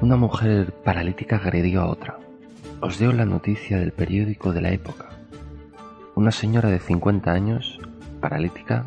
una 0.00 0.16
mujer 0.16 0.72
paralítica 0.72 1.36
agredió 1.36 1.82
a 1.82 1.86
otra. 1.86 2.18
Os 2.80 2.98
dio 2.98 3.12
la 3.12 3.24
noticia 3.24 3.78
del 3.78 3.92
periódico 3.92 4.52
de 4.52 4.60
la 4.60 4.70
época. 4.70 5.10
Una 6.16 6.32
señora 6.32 6.68
de 6.68 6.80
50 6.80 7.30
años, 7.30 7.78
paralítica, 8.20 8.84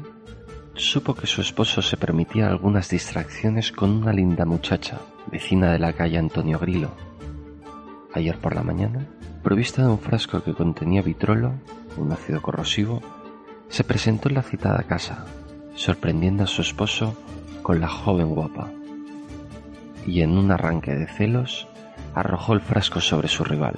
supo 0.74 1.16
que 1.16 1.26
su 1.26 1.40
esposo 1.40 1.82
se 1.82 1.96
permitía 1.96 2.50
algunas 2.50 2.90
distracciones 2.90 3.72
con 3.72 3.92
una 3.92 4.12
linda 4.12 4.44
muchacha, 4.44 5.00
vecina 5.32 5.72
de 5.72 5.80
la 5.80 5.94
calle 5.94 6.18
Antonio 6.18 6.60
Grilo. 6.60 6.92
Ayer 8.14 8.38
por 8.38 8.56
la 8.56 8.64
mañana, 8.64 9.08
provista 9.42 9.84
de 9.84 9.88
un 9.88 10.00
frasco 10.00 10.44
que 10.44 10.54
contenía 10.54 11.02
vitrolo, 11.02 11.54
un 11.96 12.12
ácido 12.12 12.42
corrosivo, 12.42 13.02
se 13.70 13.86
presentó 13.86 14.28
en 14.28 14.36
la 14.36 14.44
citada 14.44 14.84
casa, 14.84 15.26
sorprendiendo 15.76 16.44
a 16.44 16.48
su 16.48 16.62
esposo 16.62 17.16
con 17.62 17.80
la 17.80 17.88
joven 17.88 18.34
guapa, 18.34 18.72
y 20.10 20.24
en 20.24 20.38
un 20.38 20.52
arranque 20.52 20.96
de 20.96 21.06
celos 21.06 21.68
arrojó 22.16 22.54
el 22.54 22.62
frasco 22.62 23.00
sobre 23.00 23.28
su 23.28 23.44
rival. 23.44 23.76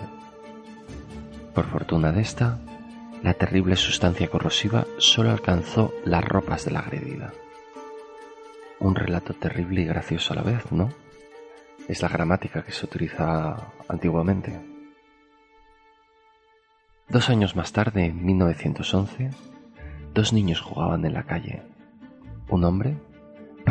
Por 1.53 1.65
fortuna 1.65 2.13
de 2.13 2.21
esta, 2.21 2.59
la 3.21 3.33
terrible 3.33 3.75
sustancia 3.75 4.29
corrosiva 4.29 4.85
solo 4.97 5.31
alcanzó 5.31 5.93
las 6.05 6.23
ropas 6.23 6.63
de 6.63 6.71
la 6.71 6.79
agredida. 6.79 7.33
Un 8.79 8.95
relato 8.95 9.33
terrible 9.33 9.81
y 9.81 9.85
gracioso 9.85 10.33
a 10.33 10.37
la 10.37 10.43
vez, 10.43 10.71
¿no? 10.71 10.89
Es 11.89 12.01
la 12.01 12.07
gramática 12.07 12.63
que 12.63 12.71
se 12.71 12.85
utiliza 12.85 13.57
antiguamente. 13.89 14.57
Dos 17.09 17.29
años 17.29 17.57
más 17.57 17.73
tarde, 17.73 18.05
en 18.05 18.25
1911, 18.25 19.31
dos 20.13 20.31
niños 20.31 20.61
jugaban 20.61 21.03
en 21.03 21.13
la 21.13 21.23
calle. 21.23 21.61
Un 22.49 22.63
hombre 22.63 22.95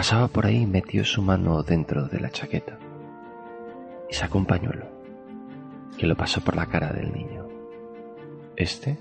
Pasaba 0.00 0.28
por 0.28 0.46
ahí 0.46 0.62
y 0.62 0.66
metió 0.66 1.04
su 1.04 1.20
mano 1.20 1.62
dentro 1.62 2.08
de 2.08 2.20
la 2.20 2.30
chaqueta 2.30 2.78
y 4.08 4.14
sacó 4.14 4.38
un 4.38 4.46
pañuelo 4.46 4.86
que 5.98 6.06
lo 6.06 6.16
pasó 6.16 6.40
por 6.40 6.56
la 6.56 6.64
cara 6.64 6.90
del 6.90 7.12
niño. 7.12 7.46
Este 8.56 8.96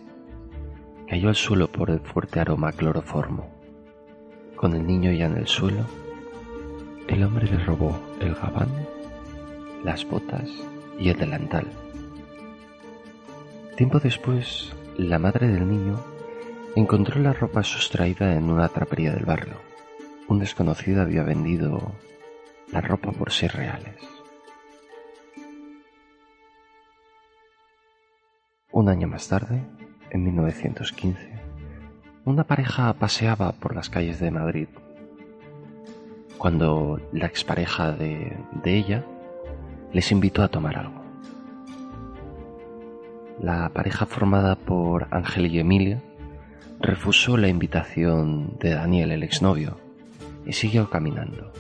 cayó 1.07 1.29
al 1.29 1.35
suelo 1.35 1.71
por 1.71 1.89
el 1.89 2.01
fuerte 2.01 2.41
aroma 2.41 2.73
cloroformo. 2.73 3.49
Con 4.57 4.75
el 4.75 4.85
niño 4.85 5.13
ya 5.13 5.27
en 5.27 5.37
el 5.37 5.47
suelo, 5.47 5.85
el 7.07 7.23
hombre 7.23 7.47
le 7.49 7.63
robó 7.63 7.97
el 8.19 8.35
gabán, 8.35 8.67
las 9.85 10.05
botas 10.05 10.49
y 10.99 11.07
el 11.07 11.17
delantal. 11.17 11.67
Tiempo 13.77 14.01
después, 14.01 14.75
la 14.97 15.17
madre 15.17 15.47
del 15.47 15.65
niño 15.65 15.97
encontró 16.75 17.21
la 17.21 17.31
ropa 17.31 17.63
sustraída 17.63 18.35
en 18.35 18.49
una 18.49 18.67
trapería 18.67 19.13
del 19.13 19.23
barrio 19.23 19.68
un 20.29 20.37
desconocido 20.37 21.01
había 21.01 21.23
vendido 21.23 21.91
la 22.71 22.81
ropa 22.81 23.11
por 23.11 23.31
seis 23.31 23.51
reales. 23.51 23.95
Un 28.71 28.89
año 28.89 29.07
más 29.07 29.27
tarde, 29.27 29.63
en 30.11 30.23
1915, 30.23 31.33
una 32.25 32.43
pareja 32.43 32.93
paseaba 32.93 33.53
por 33.53 33.75
las 33.75 33.89
calles 33.89 34.19
de 34.19 34.29
Madrid 34.29 34.67
cuando 36.37 37.01
la 37.11 37.25
expareja 37.25 37.91
de, 37.91 38.37
de 38.63 38.77
ella 38.77 39.03
les 39.91 40.11
invitó 40.11 40.43
a 40.43 40.47
tomar 40.47 40.77
algo. 40.77 41.03
La 43.41 43.67
pareja 43.69 44.05
formada 44.05 44.55
por 44.55 45.07
Ángel 45.09 45.47
y 45.47 45.59
Emilia 45.59 46.01
refusó 46.79 47.35
la 47.35 47.47
invitación 47.47 48.57
de 48.59 48.69
Daniel, 48.75 49.11
el 49.11 49.23
exnovio, 49.23 49.88
y 50.45 50.53
siguió 50.53 50.89
caminando. 50.89 51.51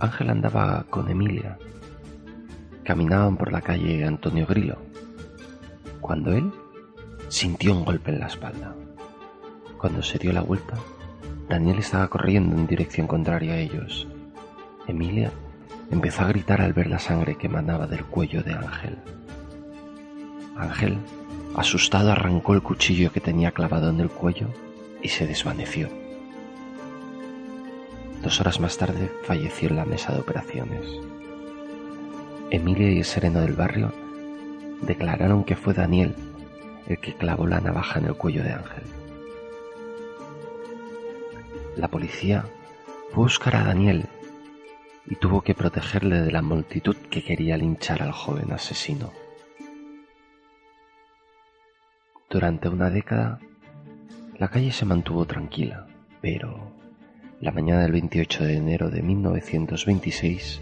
Ángel 0.00 0.30
andaba 0.30 0.84
con 0.90 1.10
Emilia. 1.10 1.58
Caminaban 2.84 3.36
por 3.36 3.52
la 3.52 3.60
calle 3.60 4.04
Antonio 4.04 4.46
Grilo, 4.46 4.78
cuando 6.00 6.32
él 6.32 6.50
sintió 7.28 7.74
un 7.74 7.84
golpe 7.84 8.10
en 8.10 8.20
la 8.20 8.28
espalda. 8.28 8.74
Cuando 9.78 10.02
se 10.02 10.18
dio 10.18 10.32
la 10.32 10.40
vuelta, 10.40 10.74
Daniel 11.48 11.78
estaba 11.78 12.08
corriendo 12.08 12.56
en 12.56 12.66
dirección 12.66 13.06
contraria 13.06 13.54
a 13.54 13.58
ellos. 13.58 14.08
Emilia 14.86 15.30
empezó 15.90 16.22
a 16.22 16.28
gritar 16.28 16.60
al 16.60 16.72
ver 16.72 16.88
la 16.88 16.98
sangre 16.98 17.36
que 17.36 17.46
emanaba 17.46 17.86
del 17.86 18.04
cuello 18.04 18.42
de 18.42 18.54
Ángel. 18.54 18.98
Ángel, 20.56 20.98
asustado, 21.56 22.12
arrancó 22.12 22.54
el 22.54 22.62
cuchillo 22.62 23.12
que 23.12 23.20
tenía 23.20 23.52
clavado 23.52 23.90
en 23.90 24.00
el 24.00 24.08
cuello 24.08 24.48
y 25.02 25.08
se 25.08 25.26
desvaneció. 25.26 25.88
Dos 28.28 28.42
horas 28.42 28.60
más 28.60 28.76
tarde 28.76 29.10
falleció 29.22 29.70
en 29.70 29.76
la 29.76 29.86
mesa 29.86 30.12
de 30.12 30.20
operaciones. 30.20 30.86
Emilia 32.50 32.90
y 32.90 32.98
el 32.98 33.04
sereno 33.06 33.40
del 33.40 33.54
barrio 33.54 33.90
declararon 34.82 35.44
que 35.44 35.56
fue 35.56 35.72
Daniel 35.72 36.14
el 36.86 36.98
que 36.98 37.14
clavó 37.14 37.46
la 37.46 37.62
navaja 37.62 38.00
en 38.00 38.04
el 38.04 38.16
cuello 38.16 38.42
de 38.42 38.52
Ángel. 38.52 38.82
La 41.78 41.88
policía 41.88 42.44
fue 43.12 43.22
a 43.22 43.28
buscar 43.28 43.56
a 43.56 43.64
Daniel 43.64 44.04
y 45.06 45.14
tuvo 45.14 45.40
que 45.40 45.54
protegerle 45.54 46.20
de 46.20 46.30
la 46.30 46.42
multitud 46.42 46.96
que 47.10 47.24
quería 47.24 47.56
linchar 47.56 48.02
al 48.02 48.12
joven 48.12 48.52
asesino. 48.52 49.10
Durante 52.28 52.68
una 52.68 52.90
década, 52.90 53.40
la 54.36 54.48
calle 54.48 54.70
se 54.70 54.84
mantuvo 54.84 55.24
tranquila, 55.24 55.86
pero 56.20 56.76
la 57.40 57.52
mañana 57.52 57.82
del 57.82 57.92
28 57.92 58.44
de 58.44 58.56
enero 58.56 58.90
de 58.90 59.00
1926 59.00 60.60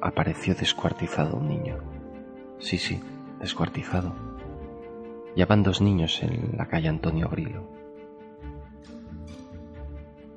apareció 0.00 0.54
descuartizado 0.54 1.36
un 1.36 1.48
niño. 1.48 1.78
Sí, 2.58 2.78
sí, 2.78 3.00
descuartizado. 3.38 4.14
Ya 5.36 5.44
van 5.44 5.62
dos 5.62 5.82
niños 5.82 6.22
en 6.22 6.56
la 6.56 6.66
calle 6.66 6.88
Antonio 6.88 7.28
Grilo. 7.28 7.70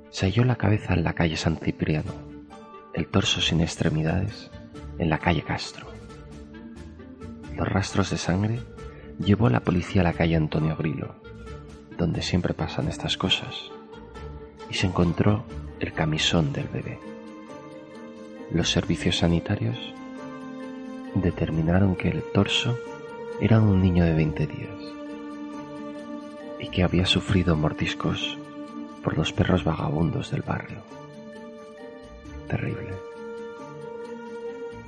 Se 0.09 0.25
halló 0.25 0.43
la 0.43 0.57
cabeza 0.57 0.95
en 0.95 1.05
la 1.05 1.13
calle 1.13 1.37
San 1.37 1.55
Cipriano, 1.55 2.11
el 2.93 3.07
torso 3.07 3.39
sin 3.39 3.61
extremidades 3.61 4.51
en 4.99 5.09
la 5.09 5.17
calle 5.17 5.43
Castro. 5.43 5.87
Los 7.55 7.69
rastros 7.69 8.09
de 8.09 8.17
sangre 8.17 8.59
llevó 9.17 9.47
a 9.47 9.51
la 9.51 9.61
policía 9.61 10.01
a 10.01 10.03
la 10.03 10.13
calle 10.13 10.35
Antonio 10.35 10.75
Grilo, 10.75 11.15
donde 11.97 12.21
siempre 12.21 12.53
pasan 12.53 12.89
estas 12.89 13.15
cosas 13.15 13.71
y 14.73 14.75
se 14.75 14.87
encontró 14.87 15.43
el 15.79 15.93
camisón 15.93 16.51
del 16.51 16.67
bebé. 16.67 16.97
Los 18.51 18.71
servicios 18.71 19.19
sanitarios 19.19 19.77
determinaron 21.13 21.95
que 21.95 22.09
el 22.09 22.23
torso 22.33 22.79
era 23.39 23.59
un 23.59 23.83
niño 23.83 24.03
de 24.03 24.15
20 24.15 24.47
días 24.47 24.79
y 26.59 26.69
que 26.69 26.81
había 26.81 27.05
sufrido 27.05 27.55
mordiscos 27.55 28.39
por 29.03 29.15
los 29.15 29.31
perros 29.31 29.63
vagabundos 29.63 30.31
del 30.31 30.41
barrio. 30.41 30.81
Terrible. 32.47 32.95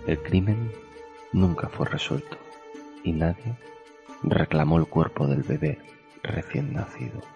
El 0.07 0.17
crimen 0.19 0.71
nunca 1.31 1.69
fue 1.69 1.85
resuelto 1.87 2.37
y 3.03 3.11
nadie 3.11 3.55
reclamó 4.23 4.79
el 4.79 4.87
cuerpo 4.87 5.27
del 5.27 5.43
bebé 5.43 5.77
recién 6.23 6.73
nacido. 6.73 7.34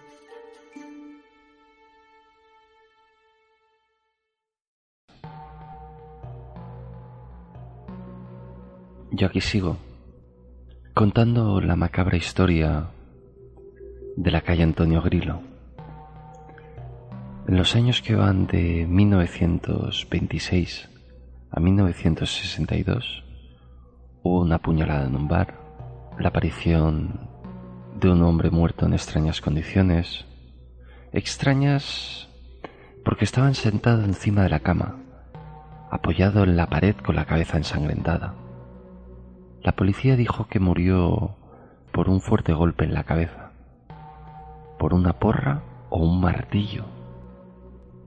Yo 9.11 9.25
aquí 9.25 9.41
sigo, 9.41 9.77
contando 10.93 11.59
la 11.61 11.75
macabra 11.75 12.15
historia 12.15 12.89
de 14.15 14.29
la 14.29 14.41
calle 14.41 14.61
Antonio 14.61 15.01
Grilo. 15.01 15.41
En 17.47 17.57
los 17.57 17.75
años 17.75 18.03
que 18.03 18.13
van 18.13 18.45
de 18.45 18.85
1926 18.87 20.89
a 21.49 21.59
1962 21.59 23.23
hubo 24.21 24.41
una 24.41 24.59
puñalada 24.59 25.07
en 25.07 25.15
un 25.15 25.27
bar, 25.27 25.59
la 26.19 26.29
aparición 26.29 27.31
de 27.99 28.11
un 28.11 28.21
hombre 28.21 28.51
muerto 28.51 28.85
en 28.85 28.93
extrañas 28.93 29.41
condiciones, 29.41 30.25
extrañas 31.13 32.29
porque 33.03 33.25
estaban 33.25 33.55
sentado 33.55 34.03
encima 34.03 34.43
de 34.43 34.49
la 34.49 34.59
cama, 34.59 34.97
apoyado 35.89 36.43
en 36.43 36.55
la 36.55 36.67
pared 36.67 36.95
con 36.95 37.15
la 37.15 37.25
cabeza 37.25 37.57
ensangrentada. 37.57 38.35
La 39.61 39.73
policía 39.73 40.15
dijo 40.15 40.47
que 40.47 40.59
murió 40.59 41.35
por 41.91 42.09
un 42.09 42.21
fuerte 42.21 42.53
golpe 42.53 42.85
en 42.85 42.93
la 42.93 43.03
cabeza, 43.03 43.51
por 44.77 44.93
una 44.93 45.13
porra 45.13 45.63
o 45.89 45.99
un 45.99 46.21
martillo. 46.21 46.85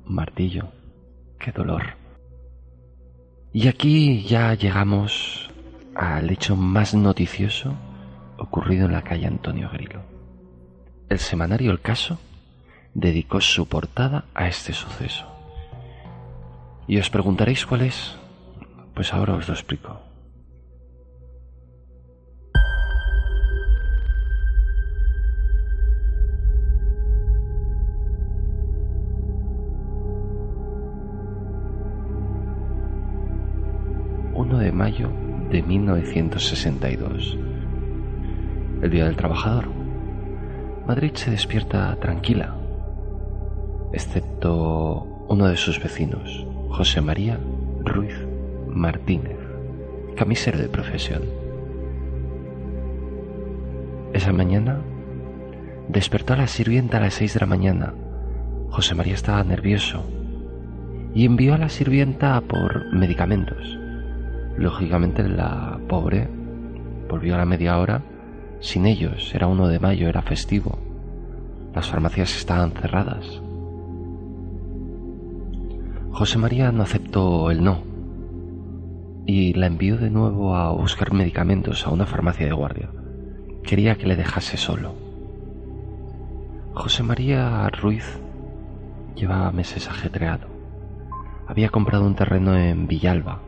Martillo, 0.06 0.68
qué 1.38 1.52
dolor. 1.52 1.96
Y 3.52 3.68
aquí 3.68 4.22
ya 4.22 4.54
llegamos 4.54 5.50
al 5.94 6.30
hecho 6.30 6.56
más 6.56 6.94
noticioso 6.94 7.74
ocurrido 8.38 8.86
en 8.86 8.92
la 8.92 9.02
calle 9.02 9.26
Antonio 9.26 9.68
Grilo. 9.70 10.00
El 11.10 11.18
semanario 11.18 11.70
El 11.70 11.80
Caso 11.80 12.18
dedicó 12.94 13.40
su 13.42 13.68
portada 13.68 14.24
a 14.34 14.48
este 14.48 14.72
suceso. 14.72 15.26
Y 16.86 16.98
os 16.98 17.10
preguntaréis 17.10 17.66
cuál 17.66 17.82
es. 17.82 18.16
Pues 18.94 19.12
ahora 19.12 19.34
os 19.34 19.48
lo 19.48 19.54
explico. 19.54 20.00
1962, 35.78 37.38
el 38.82 38.90
Día 38.90 39.06
del 39.06 39.16
Trabajador. 39.16 39.70
Madrid 40.86 41.12
se 41.14 41.30
despierta 41.30 41.96
tranquila, 41.96 42.56
excepto 43.94 45.24
uno 45.28 45.48
de 45.48 45.56
sus 45.56 45.82
vecinos, 45.82 46.46
José 46.68 47.00
María 47.00 47.38
Ruiz 47.84 48.14
Martínez, 48.68 49.38
camisero 50.14 50.58
de 50.58 50.68
profesión. 50.68 51.22
Esa 54.12 54.32
mañana 54.34 54.82
despertó 55.88 56.34
a 56.34 56.36
la 56.36 56.48
sirvienta 56.48 56.98
a 56.98 57.00
las 57.00 57.14
seis 57.14 57.32
de 57.32 57.40
la 57.40 57.46
mañana. 57.46 57.94
José 58.68 58.94
María 58.94 59.14
estaba 59.14 59.42
nervioso 59.42 60.04
y 61.14 61.24
envió 61.24 61.54
a 61.54 61.58
la 61.58 61.70
sirvienta 61.70 62.38
por 62.42 62.92
medicamentos. 62.92 63.81
Lógicamente 64.56 65.28
la 65.28 65.78
pobre 65.88 66.28
volvió 67.08 67.34
a 67.34 67.38
la 67.38 67.44
media 67.44 67.78
hora 67.78 68.02
sin 68.60 68.86
ellos. 68.86 69.34
Era 69.34 69.46
uno 69.46 69.68
de 69.68 69.80
mayo, 69.80 70.08
era 70.08 70.22
festivo. 70.22 70.78
Las 71.74 71.88
farmacias 71.88 72.36
estaban 72.36 72.72
cerradas. 72.72 73.42
José 76.10 76.38
María 76.38 76.70
no 76.72 76.82
aceptó 76.82 77.50
el 77.50 77.64
no 77.64 77.92
y 79.26 79.54
la 79.54 79.66
envió 79.66 79.96
de 79.96 80.10
nuevo 80.10 80.56
a 80.56 80.72
buscar 80.72 81.12
medicamentos 81.12 81.86
a 81.86 81.90
una 81.90 82.06
farmacia 82.06 82.46
de 82.46 82.52
guardia. 82.52 82.90
Quería 83.62 83.96
que 83.96 84.06
le 84.06 84.16
dejase 84.16 84.56
solo. 84.56 84.94
José 86.74 87.02
María 87.02 87.68
Ruiz 87.70 88.20
llevaba 89.14 89.52
meses 89.52 89.88
ajetreado. 89.88 90.48
Había 91.46 91.68
comprado 91.68 92.04
un 92.06 92.14
terreno 92.14 92.56
en 92.56 92.86
Villalba, 92.86 93.40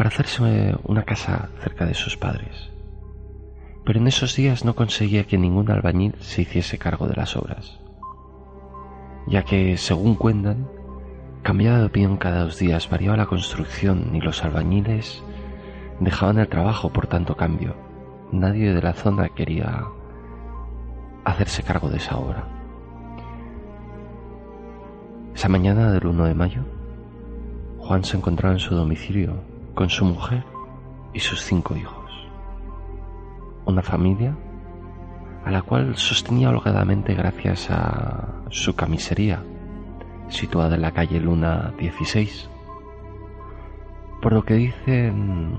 para 0.00 0.08
hacerse 0.08 0.74
una 0.84 1.02
casa 1.02 1.50
cerca 1.62 1.84
de 1.84 1.92
sus 1.92 2.16
padres. 2.16 2.70
Pero 3.84 4.00
en 4.00 4.06
esos 4.06 4.34
días 4.34 4.64
no 4.64 4.74
conseguía 4.74 5.24
que 5.24 5.36
ningún 5.36 5.70
albañil 5.70 6.14
se 6.20 6.40
hiciese 6.40 6.78
cargo 6.78 7.06
de 7.06 7.16
las 7.16 7.36
obras, 7.36 7.78
ya 9.26 9.42
que, 9.42 9.76
según 9.76 10.14
cuentan, 10.14 10.70
cambiaba 11.42 11.80
de 11.80 11.84
opinión 11.84 12.16
cada 12.16 12.44
dos 12.44 12.58
días, 12.58 12.88
variaba 12.88 13.18
la 13.18 13.26
construcción 13.26 14.16
y 14.16 14.22
los 14.22 14.42
albañiles 14.42 15.22
dejaban 16.00 16.38
el 16.38 16.48
trabajo 16.48 16.90
por 16.90 17.06
tanto 17.06 17.36
cambio. 17.36 17.76
Nadie 18.32 18.72
de 18.72 18.80
la 18.80 18.94
zona 18.94 19.28
quería 19.28 19.84
hacerse 21.26 21.62
cargo 21.62 21.90
de 21.90 21.98
esa 21.98 22.16
obra. 22.16 22.48
Esa 25.34 25.50
mañana 25.50 25.92
del 25.92 26.06
1 26.06 26.24
de 26.24 26.34
mayo, 26.34 26.62
Juan 27.76 28.02
se 28.02 28.16
encontraba 28.16 28.54
en 28.54 28.60
su 28.60 28.74
domicilio 28.74 29.49
con 29.80 29.88
su 29.88 30.04
mujer 30.04 30.44
y 31.14 31.20
sus 31.20 31.42
cinco 31.42 31.74
hijos. 31.74 32.28
Una 33.64 33.80
familia 33.80 34.36
a 35.42 35.50
la 35.50 35.62
cual 35.62 35.96
sostenía 35.96 36.50
holgadamente 36.50 37.14
gracias 37.14 37.70
a 37.70 38.42
su 38.50 38.76
camisería, 38.76 39.42
situada 40.28 40.74
en 40.74 40.82
la 40.82 40.92
calle 40.92 41.18
Luna 41.18 41.72
16. 41.78 42.50
Por 44.20 44.34
lo 44.34 44.44
que 44.44 44.52
dicen 44.52 45.56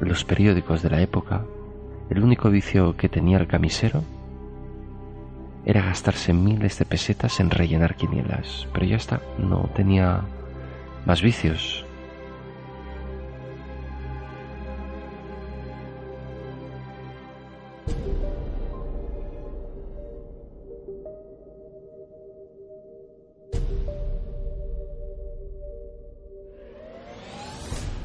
los 0.00 0.24
periódicos 0.24 0.82
de 0.82 0.90
la 0.90 1.00
época, 1.00 1.44
el 2.08 2.24
único 2.24 2.50
vicio 2.50 2.96
que 2.96 3.08
tenía 3.08 3.38
el 3.38 3.46
camisero 3.46 4.02
era 5.64 5.82
gastarse 5.82 6.32
miles 6.32 6.76
de 6.76 6.86
pesetas 6.86 7.38
en 7.38 7.50
rellenar 7.50 7.94
quinielas, 7.94 8.66
pero 8.72 8.84
ya 8.84 8.96
está, 8.96 9.20
no 9.38 9.70
tenía 9.76 10.22
más 11.06 11.22
vicios. 11.22 11.86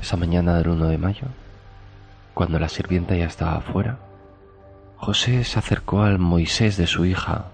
Esa 0.05 0.17
mañana 0.17 0.59
del 0.59 0.69
1 0.69 0.87
de 0.87 0.99
mayo, 0.99 1.27
cuando 2.35 2.59
la 2.59 2.69
sirvienta 2.69 3.15
ya 3.15 3.25
estaba 3.25 3.55
afuera, 3.55 3.97
José 4.97 5.43
se 5.43 5.57
acercó 5.57 6.03
al 6.03 6.19
Moisés 6.19 6.77
de 6.77 6.85
su 6.85 7.05
hija. 7.05 7.45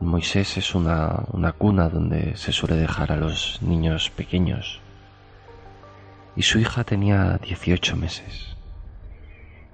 Moisés 0.00 0.56
es 0.56 0.74
una, 0.74 1.26
una 1.30 1.52
cuna 1.52 1.88
donde 1.88 2.36
se 2.36 2.50
suele 2.50 2.74
dejar 2.74 3.12
a 3.12 3.16
los 3.16 3.62
niños 3.62 4.10
pequeños. 4.10 4.80
Y 6.34 6.42
su 6.42 6.58
hija 6.58 6.82
tenía 6.82 7.38
18 7.38 7.94
meses. 7.94 8.56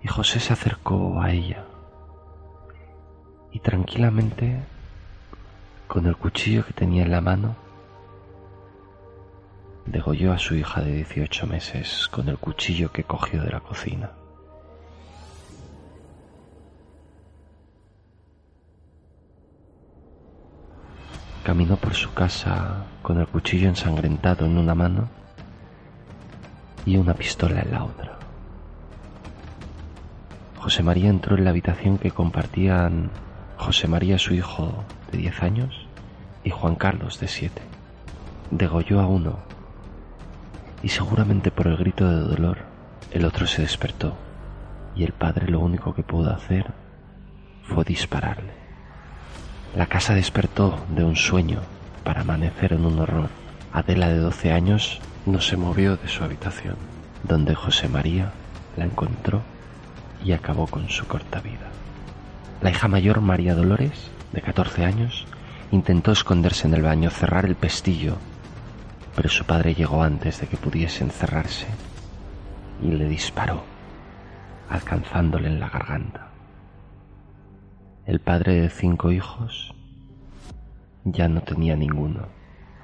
Y 0.03 0.09
José 0.09 0.39
se 0.39 0.53
acercó 0.53 1.19
a 1.23 1.31
ella. 1.33 1.65
Y 3.53 3.61
tranquilamente, 3.61 4.61
con 5.87 6.07
el 6.07 6.17
cuchillo 6.17 6.65
que 6.67 6.73
tenía 6.73 7.05
en 7.05 7.11
la 7.11 7.21
mano, 7.21 7.57
degolló 9.87 10.33
a 10.33 10.39
su 10.39 10.55
hija 10.55 10.83
de 10.83 10.93
18 10.93 11.47
meses 11.47 12.09
con 12.09 12.29
el 12.29 12.39
cuchillo 12.39 12.93
que 12.93 13.05
cogió 13.05 13.43
de 13.43 13.51
la 13.51 13.61
cocina. 13.61 14.11
Caminó 21.45 21.77
por 21.77 21.95
su 21.95 22.13
casa 22.13 22.85
con 23.03 23.21
el 23.21 23.29
cuchillo 23.29 23.69
ensangrentado 23.69 24.47
en 24.47 24.59
una 24.59 24.75
mano 24.75 25.09
y 26.85 26.97
una 26.97 27.15
pistola 27.15 27.61
en 27.61 27.71
la 27.71 27.85
otra. 27.85 28.19
José 30.59 30.83
María 30.83 31.09
entró 31.09 31.37
en 31.37 31.45
la 31.45 31.51
habitación 31.51 31.99
que 31.99 32.11
compartían 32.11 33.11
José 33.57 33.89
María, 33.89 34.19
su 34.19 34.35
hijo 34.35 34.85
de 35.13 35.19
10 35.19 35.43
años, 35.43 35.87
y 36.45 36.51
Juan 36.51 36.77
Carlos 36.77 37.19
de 37.21 37.29
7. 37.29 37.61
Degolló 38.51 39.01
a 39.01 39.07
uno 39.07 39.39
y 40.83 40.89
seguramente 40.89 41.51
por 41.51 41.67
el 41.67 41.77
grito 41.77 42.09
de 42.09 42.21
dolor 42.21 42.59
el 43.11 43.25
otro 43.25 43.47
se 43.47 43.63
despertó 43.63 44.15
y 44.95 45.05
el 45.05 45.13
padre 45.13 45.49
lo 45.49 45.61
único 45.61 45.95
que 45.95 46.03
pudo 46.03 46.33
hacer 46.33 46.67
fue 47.65 47.85
dispararle. 47.85 48.53
La 49.75 49.87
casa 49.87 50.15
despertó 50.15 50.79
de 50.89 51.05
un 51.05 51.17
sueño 51.17 51.61
para 52.05 52.23
amanecer 52.23 52.73
en 52.73 52.87
un 52.87 52.99
horror. 52.99 53.29
Adela 53.73 54.09
de 54.09 54.19
12 54.19 54.53
años 54.53 55.01
no 55.27 55.41
se 55.41 55.57
movió 55.57 55.97
de 55.97 56.09
su 56.09 56.25
habitación, 56.25 56.77
donde 57.25 57.55
José 57.55 57.89
María 57.89 58.33
la 58.77 58.85
encontró 58.85 59.43
y 60.25 60.33
acabó 60.33 60.67
con 60.67 60.89
su 60.89 61.07
corta 61.07 61.41
vida. 61.41 61.69
La 62.61 62.71
hija 62.71 62.89
mayor, 62.89 63.21
María 63.21 63.55
Dolores, 63.55 64.11
de 64.33 64.43
14 64.43 64.85
años, 64.85 65.27
intentó 65.71 66.13
esconderse 66.13 66.67
en 66.67 66.75
el 66.75 66.83
baño, 66.83 67.11
cerrar 67.11 67.45
el 67.45 67.55
pestillo 67.55 68.17
pero 69.17 69.31
su 69.31 69.45
padre 69.47 69.75
llegó 69.75 70.03
antes 70.03 70.41
de 70.41 70.47
que 70.47 70.59
pudiese 70.59 71.03
encerrarse 71.03 71.67
y 72.83 72.89
le 72.89 73.09
disparó, 73.09 73.65
alcanzándole 74.69 75.49
en 75.49 75.59
la 75.59 75.71
garganta. 75.71 76.29
El 78.05 78.21
padre 78.21 78.61
de 78.61 78.69
cinco 78.69 79.11
hijos 79.11 79.75
ya 81.05 81.29
no 81.29 81.41
tenía 81.41 81.75
ninguno, 81.77 82.29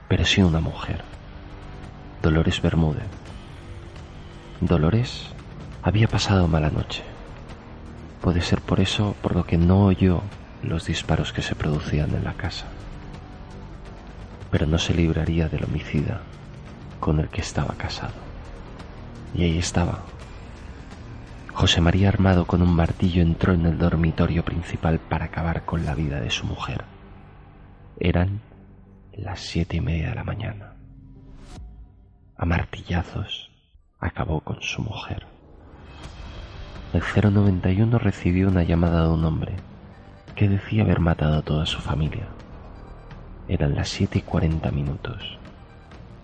pero 0.08 0.24
sí 0.24 0.42
una 0.42 0.60
mujer, 0.60 1.02
Dolores 2.22 2.62
Bermúdez. 2.62 3.04
Dolores 4.62 5.34
había 5.82 6.08
pasado 6.08 6.48
mala 6.48 6.70
noche. 6.70 7.02
Puede 8.22 8.40
ser 8.40 8.60
por 8.62 8.80
eso 8.80 9.14
por 9.20 9.34
lo 9.36 9.44
que 9.44 9.58
no 9.58 9.84
oyó 9.84 10.22
los 10.62 10.86
disparos 10.86 11.32
que 11.32 11.42
se 11.42 11.54
producían 11.54 12.14
en 12.14 12.24
la 12.24 12.34
casa. 12.34 12.66
pero 14.50 14.66
no 14.66 14.78
se 14.78 14.92
libraría 14.94 15.48
del 15.48 15.64
homicida 15.64 16.20
con 17.00 17.18
el 17.20 17.28
que 17.30 17.40
estaba 17.40 17.74
casado. 17.74 18.12
Y 19.34 19.44
ahí 19.44 19.58
estaba. 19.58 20.00
José 21.54 21.80
María 21.80 22.08
armado 22.08 22.46
con 22.46 22.60
un 22.60 22.74
martillo 22.74 23.22
entró 23.22 23.54
en 23.54 23.64
el 23.64 23.78
dormitorio 23.78 24.44
principal 24.44 24.98
para 25.00 25.24
acabar 25.26 25.64
con 25.64 25.86
la 25.86 25.94
vida 25.94 26.20
de 26.20 26.30
su 26.30 26.44
mujer. 26.46 26.84
Eran 27.98 28.40
las 29.14 29.40
siete 29.40 29.78
y 29.78 29.80
media 29.80 30.10
de 30.10 30.14
la 30.16 30.24
mañana. 30.24 30.74
A 32.36 32.44
martillazos 32.44 33.50
acabó 34.00 34.40
con 34.40 34.60
su 34.60 34.82
mujer. 34.82 35.31
El 36.92 37.00
091 37.00 37.98
recibió 37.98 38.48
una 38.48 38.64
llamada 38.64 39.04
de 39.04 39.08
un 39.08 39.24
hombre 39.24 39.54
que 40.34 40.48
decía 40.48 40.82
haber 40.82 41.00
matado 41.00 41.38
a 41.38 41.42
toda 41.42 41.64
su 41.64 41.80
familia. 41.80 42.26
Eran 43.48 43.74
las 43.74 43.88
siete 43.88 44.18
y 44.18 44.22
cuarenta 44.22 44.70
minutos. 44.70 45.38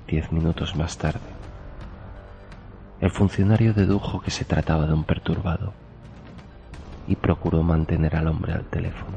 Diez 0.06 0.30
minutos 0.30 0.76
más 0.76 0.98
tarde, 0.98 1.20
el 3.00 3.10
funcionario 3.10 3.72
dedujo 3.72 4.20
que 4.20 4.30
se 4.30 4.44
trataba 4.44 4.86
de 4.86 4.92
un 4.92 5.04
perturbado 5.04 5.72
y 7.06 7.16
procuró 7.16 7.62
mantener 7.62 8.16
al 8.16 8.26
hombre 8.26 8.52
al 8.52 8.64
teléfono. 8.64 9.16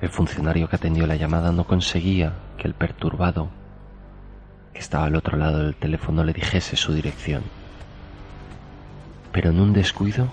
El 0.00 0.08
funcionario 0.08 0.68
que 0.68 0.76
atendió 0.76 1.06
la 1.06 1.16
llamada 1.16 1.52
no 1.52 1.64
conseguía 1.64 2.32
que 2.56 2.66
el 2.68 2.74
perturbado, 2.74 3.48
que 4.72 4.80
estaba 4.80 5.04
al 5.06 5.16
otro 5.16 5.36
lado 5.36 5.64
del 5.64 5.74
teléfono, 5.74 6.24
le 6.24 6.32
dijese 6.32 6.76
su 6.76 6.94
dirección. 6.94 7.42
Pero 9.36 9.50
en 9.50 9.60
un 9.60 9.74
descuido 9.74 10.28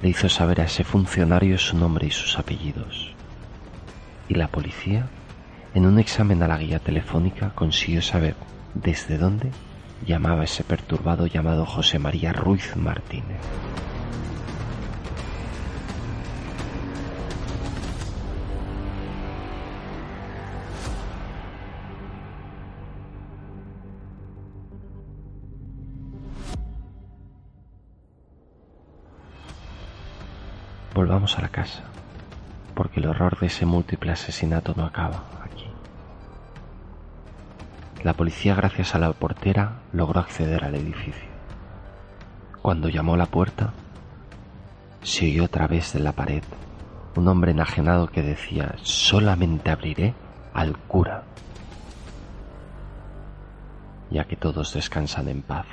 le 0.00 0.10
hizo 0.10 0.28
saber 0.28 0.60
a 0.60 0.66
ese 0.66 0.84
funcionario 0.84 1.58
su 1.58 1.76
nombre 1.76 2.06
y 2.06 2.12
sus 2.12 2.38
apellidos. 2.38 3.12
Y 4.28 4.34
la 4.34 4.46
policía, 4.46 5.08
en 5.74 5.84
un 5.84 5.98
examen 5.98 6.44
a 6.44 6.46
la 6.46 6.58
guía 6.58 6.78
telefónica, 6.78 7.50
consiguió 7.56 8.02
saber 8.02 8.36
desde 8.74 9.18
dónde 9.18 9.50
llamaba 10.06 10.44
ese 10.44 10.62
perturbado 10.62 11.26
llamado 11.26 11.66
José 11.66 11.98
María 11.98 12.32
Ruiz 12.32 12.76
Martínez. 12.76 13.40
Volvamos 30.96 31.36
a 31.36 31.42
la 31.42 31.48
casa, 31.48 31.82
porque 32.74 33.00
el 33.00 33.06
horror 33.06 33.38
de 33.38 33.48
ese 33.48 33.66
múltiple 33.66 34.12
asesinato 34.12 34.72
no 34.74 34.86
acaba 34.86 35.24
aquí. 35.44 35.66
La 38.02 38.14
policía, 38.14 38.54
gracias 38.54 38.94
a 38.94 38.98
la 38.98 39.12
portera, 39.12 39.72
logró 39.92 40.20
acceder 40.20 40.64
al 40.64 40.74
edificio. 40.74 41.28
Cuando 42.62 42.88
llamó 42.88 43.12
a 43.12 43.18
la 43.18 43.26
puerta, 43.26 43.74
se 45.02 45.26
oyó 45.26 45.44
a 45.44 45.48
través 45.48 45.92
de 45.92 46.00
la 46.00 46.12
pared 46.12 46.42
un 47.14 47.28
hombre 47.28 47.50
enajenado 47.50 48.06
que 48.06 48.22
decía, 48.22 48.74
solamente 48.80 49.68
abriré 49.68 50.14
al 50.54 50.78
cura, 50.78 51.24
ya 54.10 54.24
que 54.24 54.36
todos 54.36 54.72
descansan 54.72 55.28
en 55.28 55.42
paz. 55.42 55.66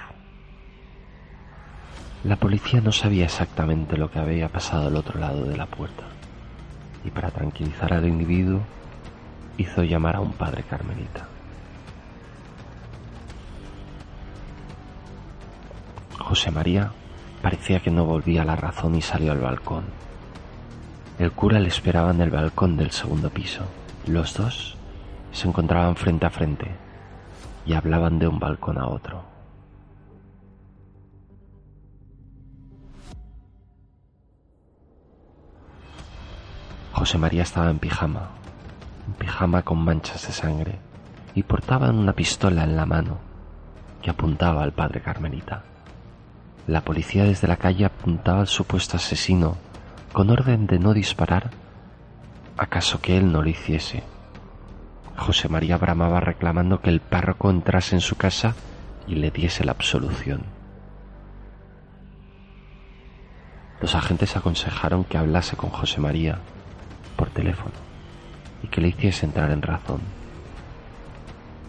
La 2.23 2.37
policía 2.37 2.79
no 2.79 2.93
sabía 2.93 3.25
exactamente 3.25 3.97
lo 3.97 4.09
que 4.09 4.19
había 4.19 4.47
pasado 4.47 4.87
al 4.87 4.95
otro 4.95 5.19
lado 5.19 5.43
de 5.43 5.57
la 5.57 5.65
puerta 5.65 6.05
y 7.03 7.09
para 7.09 7.31
tranquilizar 7.31 7.93
al 7.93 8.07
individuo 8.07 8.61
hizo 9.57 9.83
llamar 9.83 10.15
a 10.15 10.21
un 10.21 10.31
padre 10.31 10.63
carmelita. 10.63 11.27
José 16.17 16.49
María 16.49 16.93
parecía 17.41 17.81
que 17.81 17.91
no 17.91 18.05
volvía 18.05 18.43
a 18.43 18.45
la 18.45 18.55
razón 18.55 18.95
y 18.95 19.01
salió 19.01 19.33
al 19.33 19.39
balcón. 19.39 19.83
El 21.19 21.33
cura 21.33 21.59
le 21.59 21.67
esperaba 21.67 22.11
en 22.11 22.21
el 22.21 22.29
balcón 22.29 22.77
del 22.77 22.91
segundo 22.91 23.29
piso. 23.29 23.65
Los 24.07 24.33
dos 24.33 24.77
se 25.33 25.49
encontraban 25.49 25.97
frente 25.97 26.25
a 26.25 26.29
frente 26.29 26.71
y 27.65 27.73
hablaban 27.73 28.17
de 28.17 28.29
un 28.29 28.39
balcón 28.39 28.77
a 28.77 28.87
otro. 28.87 29.33
José 37.03 37.17
María 37.17 37.43
estaba 37.43 37.69
en 37.69 37.79
pijama, 37.79 38.29
en 39.05 39.13
pijama 39.15 39.63
con 39.63 39.77
manchas 39.77 40.25
de 40.25 40.31
sangre, 40.31 40.79
y 41.35 41.43
portaba 41.43 41.89
una 41.89 42.13
pistola 42.13 42.63
en 42.63 42.77
la 42.77 42.85
mano 42.85 43.17
que 44.01 44.09
apuntaba 44.09 44.63
al 44.63 44.71
padre 44.71 45.01
Carmelita. 45.01 45.63
La 46.65 46.79
policía 46.85 47.25
desde 47.25 47.49
la 47.49 47.57
calle 47.57 47.83
apuntaba 47.83 48.39
al 48.39 48.47
supuesto 48.47 48.95
asesino 48.95 49.57
con 50.13 50.29
orden 50.29 50.65
de 50.65 50.79
no 50.79 50.93
disparar 50.93 51.49
acaso 52.55 53.01
que 53.01 53.17
él 53.17 53.33
no 53.33 53.41
lo 53.41 53.49
hiciese. 53.49 54.01
José 55.17 55.49
María 55.49 55.77
bramaba 55.77 56.21
reclamando 56.21 56.79
que 56.79 56.89
el 56.89 57.01
párroco 57.01 57.49
entrase 57.49 57.95
en 57.95 58.01
su 58.01 58.15
casa 58.15 58.55
y 59.09 59.15
le 59.15 59.29
diese 59.29 59.65
la 59.65 59.73
absolución. 59.73 60.43
Los 63.81 63.93
agentes 63.93 64.37
aconsejaron 64.37 65.03
que 65.03 65.17
hablase 65.17 65.57
con 65.57 65.69
José 65.69 65.99
María 65.99 66.39
por 67.23 67.31
teléfono 67.31 67.71
y 68.61 68.67
que 68.67 68.81
le 68.81 68.89
hiciese 68.89 69.25
entrar 69.25 69.49
en 69.51 69.61
razón. 69.61 70.01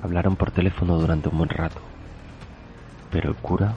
Hablaron 0.02 0.34
por 0.34 0.50
teléfono 0.50 0.98
durante 0.98 1.28
un 1.28 1.38
buen 1.38 1.48
rato, 1.48 1.80
pero 3.12 3.28
el 3.28 3.36
cura 3.36 3.76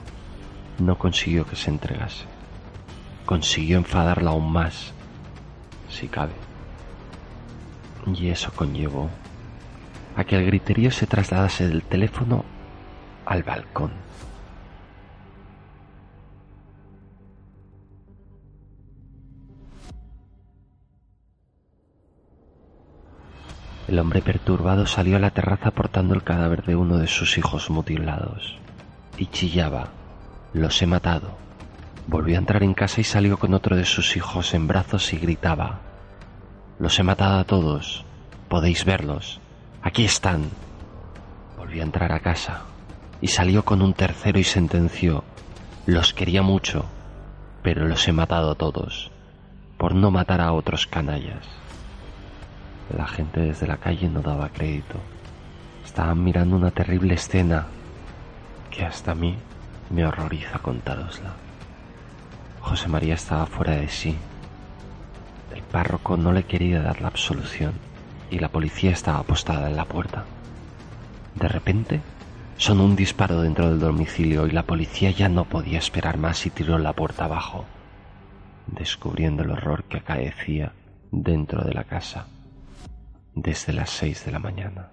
no 0.80 0.98
consiguió 0.98 1.46
que 1.46 1.54
se 1.54 1.70
entregase. 1.70 2.24
Consiguió 3.26 3.78
enfadarla 3.78 4.30
aún 4.30 4.50
más, 4.50 4.92
si 5.88 6.08
cabe. 6.08 6.32
Y 8.12 8.28
eso 8.30 8.50
conllevó 8.56 9.08
a 10.16 10.24
que 10.24 10.34
el 10.34 10.46
griterío 10.46 10.90
se 10.90 11.06
trasladase 11.06 11.68
del 11.68 11.84
teléfono 11.84 12.44
al 13.24 13.44
balcón. 13.44 13.92
El 23.88 23.98
hombre 23.98 24.20
perturbado 24.20 24.86
salió 24.86 25.16
a 25.16 25.18
la 25.18 25.30
terraza 25.30 25.70
portando 25.70 26.14
el 26.14 26.22
cadáver 26.22 26.62
de 26.62 26.76
uno 26.76 26.98
de 26.98 27.06
sus 27.06 27.38
hijos 27.38 27.70
mutilados 27.70 28.58
y 29.16 29.26
chillaba, 29.26 29.88
los 30.52 30.82
he 30.82 30.86
matado. 30.86 31.38
Volvió 32.06 32.36
a 32.36 32.38
entrar 32.38 32.62
en 32.62 32.74
casa 32.74 33.00
y 33.00 33.04
salió 33.04 33.38
con 33.38 33.54
otro 33.54 33.76
de 33.76 33.86
sus 33.86 34.14
hijos 34.14 34.52
en 34.52 34.66
brazos 34.66 35.14
y 35.14 35.16
gritaba, 35.16 35.80
los 36.78 36.98
he 36.98 37.02
matado 37.02 37.38
a 37.38 37.44
todos, 37.44 38.04
podéis 38.50 38.84
verlos, 38.84 39.40
aquí 39.82 40.04
están. 40.04 40.50
Volvió 41.56 41.80
a 41.80 41.86
entrar 41.86 42.12
a 42.12 42.20
casa 42.20 42.64
y 43.22 43.28
salió 43.28 43.64
con 43.64 43.80
un 43.80 43.94
tercero 43.94 44.38
y 44.38 44.44
sentenció, 44.44 45.24
los 45.86 46.12
quería 46.12 46.42
mucho, 46.42 46.84
pero 47.62 47.88
los 47.88 48.06
he 48.06 48.12
matado 48.12 48.50
a 48.50 48.54
todos, 48.54 49.10
por 49.78 49.94
no 49.94 50.10
matar 50.10 50.42
a 50.42 50.52
otros 50.52 50.86
canallas. 50.86 51.46
La 52.96 53.06
gente 53.06 53.40
desde 53.40 53.66
la 53.66 53.76
calle 53.76 54.08
no 54.08 54.22
daba 54.22 54.48
crédito. 54.48 54.98
Estaban 55.84 56.24
mirando 56.24 56.56
una 56.56 56.70
terrible 56.70 57.14
escena 57.14 57.66
que 58.70 58.84
hasta 58.84 59.12
a 59.12 59.14
mí 59.14 59.36
me 59.90 60.06
horroriza 60.06 60.58
contárosla. 60.60 61.34
José 62.60 62.88
María 62.88 63.14
estaba 63.14 63.44
fuera 63.44 63.72
de 63.72 63.88
sí. 63.88 64.16
El 65.54 65.62
párroco 65.62 66.16
no 66.16 66.32
le 66.32 66.44
quería 66.44 66.80
dar 66.80 67.02
la 67.02 67.08
absolución 67.08 67.74
y 68.30 68.38
la 68.38 68.48
policía 68.48 68.90
estaba 68.90 69.18
apostada 69.18 69.68
en 69.68 69.76
la 69.76 69.84
puerta. 69.84 70.24
De 71.34 71.48
repente 71.48 72.00
sonó 72.56 72.84
un 72.84 72.96
disparo 72.96 73.42
dentro 73.42 73.68
del 73.68 73.80
domicilio 73.80 74.46
y 74.46 74.50
la 74.50 74.62
policía 74.62 75.10
ya 75.10 75.28
no 75.28 75.44
podía 75.44 75.78
esperar 75.78 76.16
más 76.16 76.44
y 76.46 76.50
tiró 76.50 76.78
la 76.78 76.94
puerta 76.94 77.26
abajo, 77.26 77.66
descubriendo 78.66 79.42
el 79.42 79.50
horror 79.50 79.84
que 79.84 79.98
acaecía 79.98 80.72
dentro 81.10 81.64
de 81.64 81.74
la 81.74 81.84
casa 81.84 82.26
desde 83.42 83.72
las 83.72 83.90
seis 83.90 84.24
de 84.24 84.32
la 84.32 84.38
mañana. 84.40 84.90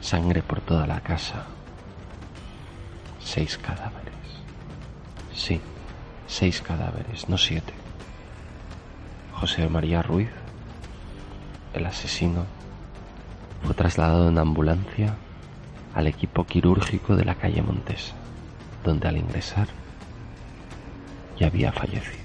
Sangre 0.00 0.42
por 0.42 0.60
toda 0.60 0.86
la 0.86 1.00
casa. 1.00 1.44
Seis 3.20 3.58
cadáveres. 3.58 4.14
Sí, 5.34 5.60
seis 6.26 6.62
cadáveres, 6.62 7.28
no 7.28 7.36
siete. 7.36 7.74
José 9.34 9.68
María 9.68 10.02
Ruiz, 10.02 10.30
el 11.74 11.84
asesino, 11.84 12.46
fue 13.62 13.74
trasladado 13.74 14.28
en 14.28 14.38
ambulancia 14.38 15.14
al 15.94 16.06
equipo 16.06 16.44
quirúrgico 16.44 17.16
de 17.16 17.24
la 17.24 17.34
calle 17.34 17.60
Montes, 17.60 18.14
donde 18.82 19.08
al 19.08 19.18
ingresar 19.18 19.68
ya 21.38 21.48
había 21.48 21.70
fallecido. 21.70 22.24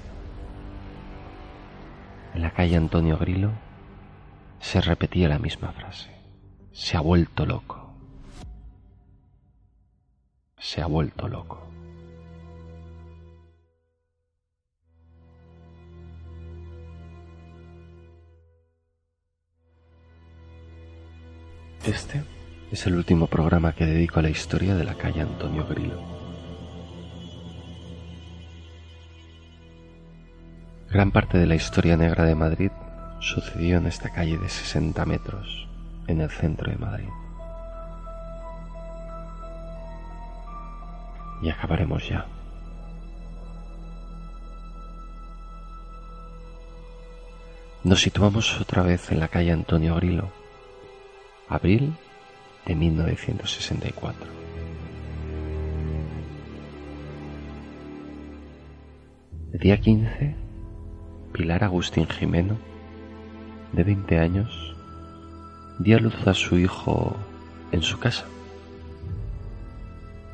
En 2.34 2.42
la 2.42 2.50
calle 2.50 2.76
Antonio 2.76 3.18
Grilo 3.18 3.52
se 4.64 4.80
repetía 4.80 5.28
la 5.28 5.38
misma 5.38 5.72
frase. 5.72 6.10
Se 6.72 6.96
ha 6.96 7.00
vuelto 7.00 7.44
loco. 7.44 7.94
Se 10.58 10.80
ha 10.80 10.86
vuelto 10.86 11.28
loco. 11.28 11.60
Este 21.84 22.24
es 22.72 22.86
el 22.86 22.94
último 22.96 23.26
programa 23.26 23.74
que 23.74 23.84
dedico 23.84 24.20
a 24.20 24.22
la 24.22 24.30
historia 24.30 24.74
de 24.74 24.84
la 24.84 24.94
calle 24.94 25.20
Antonio 25.20 25.66
Grillo. 25.66 26.00
Gran 30.90 31.12
parte 31.12 31.36
de 31.36 31.46
la 31.46 31.54
historia 31.54 31.98
negra 31.98 32.24
de 32.24 32.34
Madrid 32.34 32.70
sucedió 33.24 33.78
en 33.78 33.86
esta 33.86 34.10
calle 34.10 34.36
de 34.36 34.48
60 34.48 35.04
metros, 35.06 35.66
en 36.06 36.20
el 36.20 36.30
centro 36.30 36.70
de 36.70 36.76
Madrid. 36.76 37.08
Y 41.42 41.48
acabaremos 41.48 42.06
ya. 42.06 42.26
Nos 47.82 48.02
situamos 48.02 48.60
otra 48.60 48.82
vez 48.82 49.10
en 49.10 49.20
la 49.20 49.28
calle 49.28 49.52
Antonio 49.52 49.96
Grillo, 49.96 50.28
abril 51.48 51.94
de 52.66 52.74
1964. 52.74 54.26
El 59.54 59.60
día 59.60 59.80
15, 59.80 60.34
Pilar 61.32 61.64
Agustín 61.64 62.06
Jimeno 62.06 62.73
de 63.74 63.84
20 63.84 64.18
años, 64.18 64.74
dio 65.78 65.96
a 65.96 66.00
luz 66.00 66.26
a 66.26 66.34
su 66.34 66.58
hijo 66.58 67.16
en 67.72 67.82
su 67.82 67.98
casa. 67.98 68.24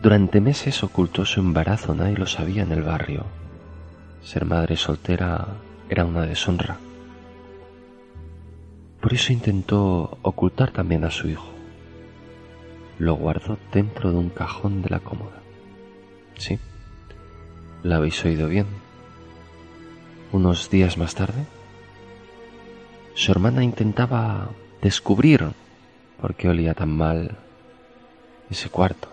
Durante 0.03 0.41
meses 0.41 0.83
ocultó 0.83 1.25
su 1.25 1.41
embarazo, 1.41 1.95
nadie 1.95 2.17
lo 2.17 2.27
sabía 2.27 2.63
en 2.63 2.73
el 2.73 2.83
barrio. 2.83 3.25
Ser 4.23 4.45
madre 4.45 4.77
soltera 4.77 5.49
era 5.89 6.05
una 6.05 6.23
deshonra. 6.23 6.79
Por 9.01 9.15
eso 9.15 9.33
intentó 9.33 10.19
ocultar 10.23 10.71
también 10.71 11.05
a 11.05 11.11
su 11.11 11.29
hijo. 11.29 11.49
Lo 12.99 13.15
guardó 13.15 13.59
dentro 13.73 14.11
de 14.13 14.19
un 14.19 14.29
cajón 14.29 14.83
de 14.83 14.91
la 14.91 15.01
cómoda. 15.01 15.41
Sí, 16.37 16.59
la 17.83 17.97
habéis 17.97 18.23
oído 18.25 18.49
bien. 18.49 18.67
Unos 20.33 20.71
días 20.71 20.97
más 20.97 21.15
tarde, 21.15 21.45
su 23.21 23.33
hermana 23.33 23.63
intentaba 23.63 24.49
descubrir 24.81 25.45
por 26.23 26.35
qué 26.37 26.49
olía 26.49 26.73
tan 26.73 26.89
mal 26.89 27.37
ese 28.49 28.71
cuarto. 28.71 29.09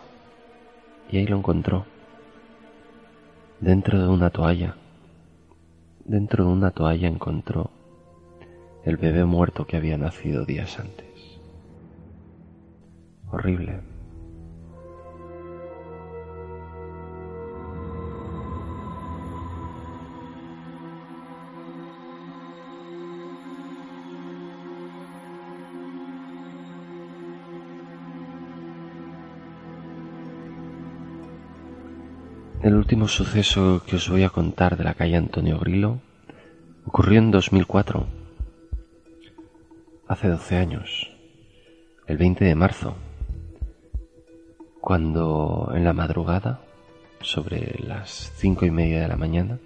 Y 1.12 1.18
ahí 1.18 1.28
lo 1.28 1.36
encontró. 1.36 1.86
Dentro 3.60 4.02
de 4.02 4.08
una 4.08 4.30
toalla. 4.30 4.78
Dentro 6.06 6.46
de 6.46 6.52
una 6.52 6.72
toalla 6.72 7.10
encontró 7.10 7.70
el 8.86 8.96
bebé 8.96 9.26
muerto 9.26 9.68
que 9.68 9.76
había 9.76 9.98
nacido 9.98 10.46
días 10.46 10.80
antes. 10.80 11.42
Horrible. 13.30 13.82
El 32.68 32.76
último 32.76 33.08
suceso 33.08 33.82
que 33.88 33.96
os 33.96 34.10
voy 34.10 34.24
a 34.24 34.30
contar 34.30 34.76
de 34.76 34.84
la 34.84 34.94
calle 34.94 35.16
Antonio 35.16 35.58
Grillo 35.58 36.00
ocurrió 36.86 37.20
en 37.20 37.32
2004, 37.32 38.06
hace 40.06 40.28
12 40.28 40.58
años, 40.58 41.10
el 42.08 42.18
20 42.18 42.44
de 42.44 42.56
marzo, 42.56 42.98
cuando 44.82 45.72
en 45.76 45.86
la 45.86 45.94
madrugada, 45.94 46.60
sobre 47.22 47.80
las 47.80 48.34
cinco 48.36 48.66
y 48.66 48.72
media 48.72 49.00
de 49.00 49.08
la 49.08 49.16
mañana, 49.16 49.60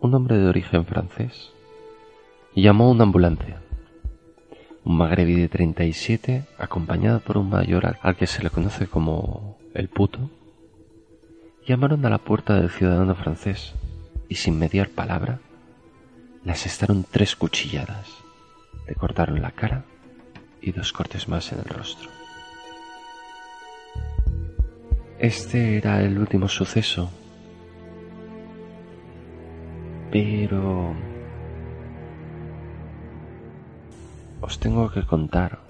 un 0.00 0.12
hombre 0.16 0.36
de 0.36 0.48
origen 0.48 0.84
francés 0.86 1.52
llamó 2.56 2.86
a 2.86 2.90
una 2.90 3.04
ambulancia. 3.04 3.62
Un 4.84 4.96
magrebí 4.96 5.36
de 5.36 5.48
37, 5.48 6.46
acompañado 6.58 7.20
por 7.20 7.38
un 7.38 7.48
mayor 7.48 7.96
al 8.02 8.16
que 8.16 8.26
se 8.26 8.42
le 8.42 8.50
conoce 8.50 8.88
como 8.88 9.56
el 9.72 9.88
puto, 9.88 10.30
llamaron 11.66 12.04
a 12.04 12.10
la 12.10 12.18
puerta 12.18 12.54
del 12.54 12.70
ciudadano 12.70 13.14
francés 13.14 13.72
y 14.28 14.36
sin 14.36 14.58
mediar 14.58 14.90
palabra 14.90 15.40
le 16.44 16.52
asestaron 16.52 17.06
tres 17.10 17.36
cuchilladas, 17.36 18.08
le 18.86 18.94
cortaron 18.94 19.40
la 19.40 19.50
cara 19.50 19.84
y 20.60 20.72
dos 20.72 20.92
cortes 20.92 21.28
más 21.28 21.52
en 21.52 21.60
el 21.60 21.64
rostro. 21.64 22.10
Este 25.18 25.78
era 25.78 26.02
el 26.02 26.18
último 26.18 26.48
suceso, 26.48 27.10
pero 30.10 30.94
os 34.42 34.60
tengo 34.60 34.90
que 34.90 35.02
contar 35.06 35.60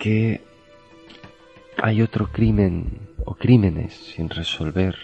que 0.00 0.42
hay 1.82 2.02
otro 2.02 2.28
crimen 2.32 3.00
o 3.24 3.34
crímenes 3.34 3.94
sin 4.14 4.30
resolver 4.30 4.96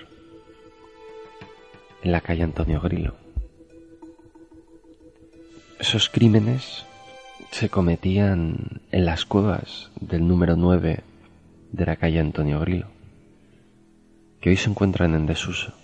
en 2.02 2.12
la 2.12 2.20
calle 2.20 2.42
Antonio 2.42 2.80
Grillo. 2.80 3.14
Esos 5.78 6.08
crímenes 6.08 6.86
se 7.50 7.68
cometían 7.68 8.80
en 8.90 9.04
las 9.04 9.24
cuevas 9.24 9.90
del 10.00 10.26
número 10.26 10.56
9 10.56 11.00
de 11.72 11.86
la 11.86 11.96
calle 11.96 12.20
Antonio 12.20 12.60
Grillo, 12.60 12.86
que 14.40 14.50
hoy 14.50 14.56
se 14.56 14.70
encuentran 14.70 15.14
en 15.14 15.26
desuso. 15.26 15.74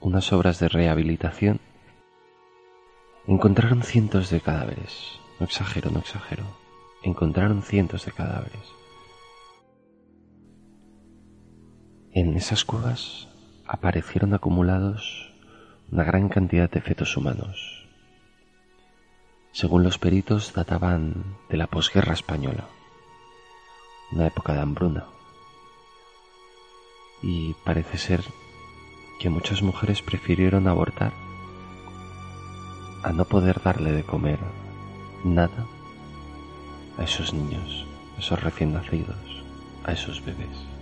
Unas 0.00 0.32
obras 0.32 0.60
de 0.60 0.68
rehabilitación 0.68 1.60
encontraron 3.26 3.82
cientos 3.82 4.30
de 4.30 4.40
cadáveres. 4.40 5.18
No 5.40 5.46
exagero, 5.46 5.90
no 5.90 5.98
exagero. 5.98 6.44
Encontraron 7.02 7.62
cientos 7.62 8.04
de 8.04 8.12
cadáveres. 8.12 8.75
En 12.16 12.34
esas 12.34 12.64
cuevas 12.64 13.28
aparecieron 13.66 14.32
acumulados 14.32 15.34
una 15.92 16.02
gran 16.02 16.30
cantidad 16.30 16.70
de 16.70 16.80
fetos 16.80 17.14
humanos. 17.14 17.86
Según 19.52 19.82
los 19.82 19.98
peritos, 19.98 20.54
databan 20.54 21.36
de 21.50 21.58
la 21.58 21.66
posguerra 21.66 22.14
española, 22.14 22.64
una 24.12 24.28
época 24.28 24.54
de 24.54 24.60
hambruna. 24.60 25.04
Y 27.20 27.52
parece 27.66 27.98
ser 27.98 28.24
que 29.20 29.28
muchas 29.28 29.60
mujeres 29.60 30.00
prefirieron 30.00 30.68
abortar 30.68 31.12
a 33.02 33.12
no 33.12 33.26
poder 33.26 33.60
darle 33.62 33.92
de 33.92 34.04
comer 34.04 34.38
nada 35.22 35.66
a 36.96 37.04
esos 37.04 37.34
niños, 37.34 37.84
a 38.16 38.20
esos 38.20 38.42
recién 38.42 38.72
nacidos, 38.72 39.44
a 39.84 39.92
esos 39.92 40.24
bebés. 40.24 40.75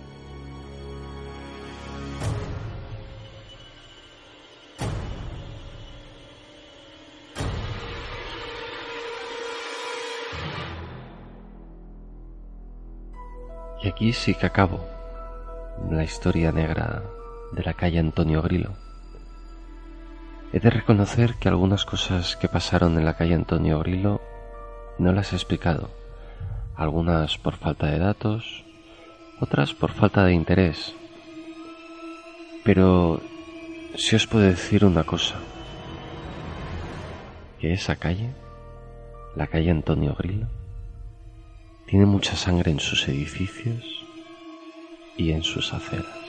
Y 13.85 13.87
aquí 13.87 14.13
sí 14.13 14.33
que 14.33 14.47
acabo 14.47 14.83
la 15.91 16.03
historia 16.03 16.51
negra 16.51 17.03
de 17.51 17.61
la 17.61 17.75
calle 17.75 17.99
Antonio 17.99 18.41
Grillo. 18.41 18.71
He 20.51 20.59
de 20.59 20.71
reconocer 20.71 21.35
que 21.35 21.49
algunas 21.49 21.85
cosas 21.85 22.35
que 22.35 22.49
pasaron 22.49 22.97
en 22.97 23.05
la 23.05 23.15
calle 23.15 23.35
Antonio 23.35 23.77
Grillo 23.77 24.21
no 24.97 25.11
las 25.13 25.33
he 25.33 25.35
explicado, 25.35 25.91
algunas 26.75 27.37
por 27.37 27.57
falta 27.57 27.85
de 27.85 27.99
datos, 27.99 28.65
otras 29.39 29.75
por 29.75 29.91
falta 29.91 30.25
de 30.25 30.33
interés. 30.33 30.95
Pero 32.63 33.21
si 33.93 34.15
os 34.15 34.25
puedo 34.25 34.45
decir 34.45 34.83
una 34.83 35.03
cosa, 35.03 35.35
que 37.59 37.71
esa 37.71 37.97
calle, 37.97 38.33
la 39.35 39.45
calle 39.45 39.69
Antonio 39.69 40.15
Grillo, 40.17 40.47
tiene 41.85 42.05
mucha 42.05 42.35
sangre 42.35 42.71
en 42.71 42.79
sus 42.79 43.07
edificios 43.07 43.83
y 45.17 45.31
en 45.31 45.43
sus 45.43 45.73
aceras. 45.73 46.24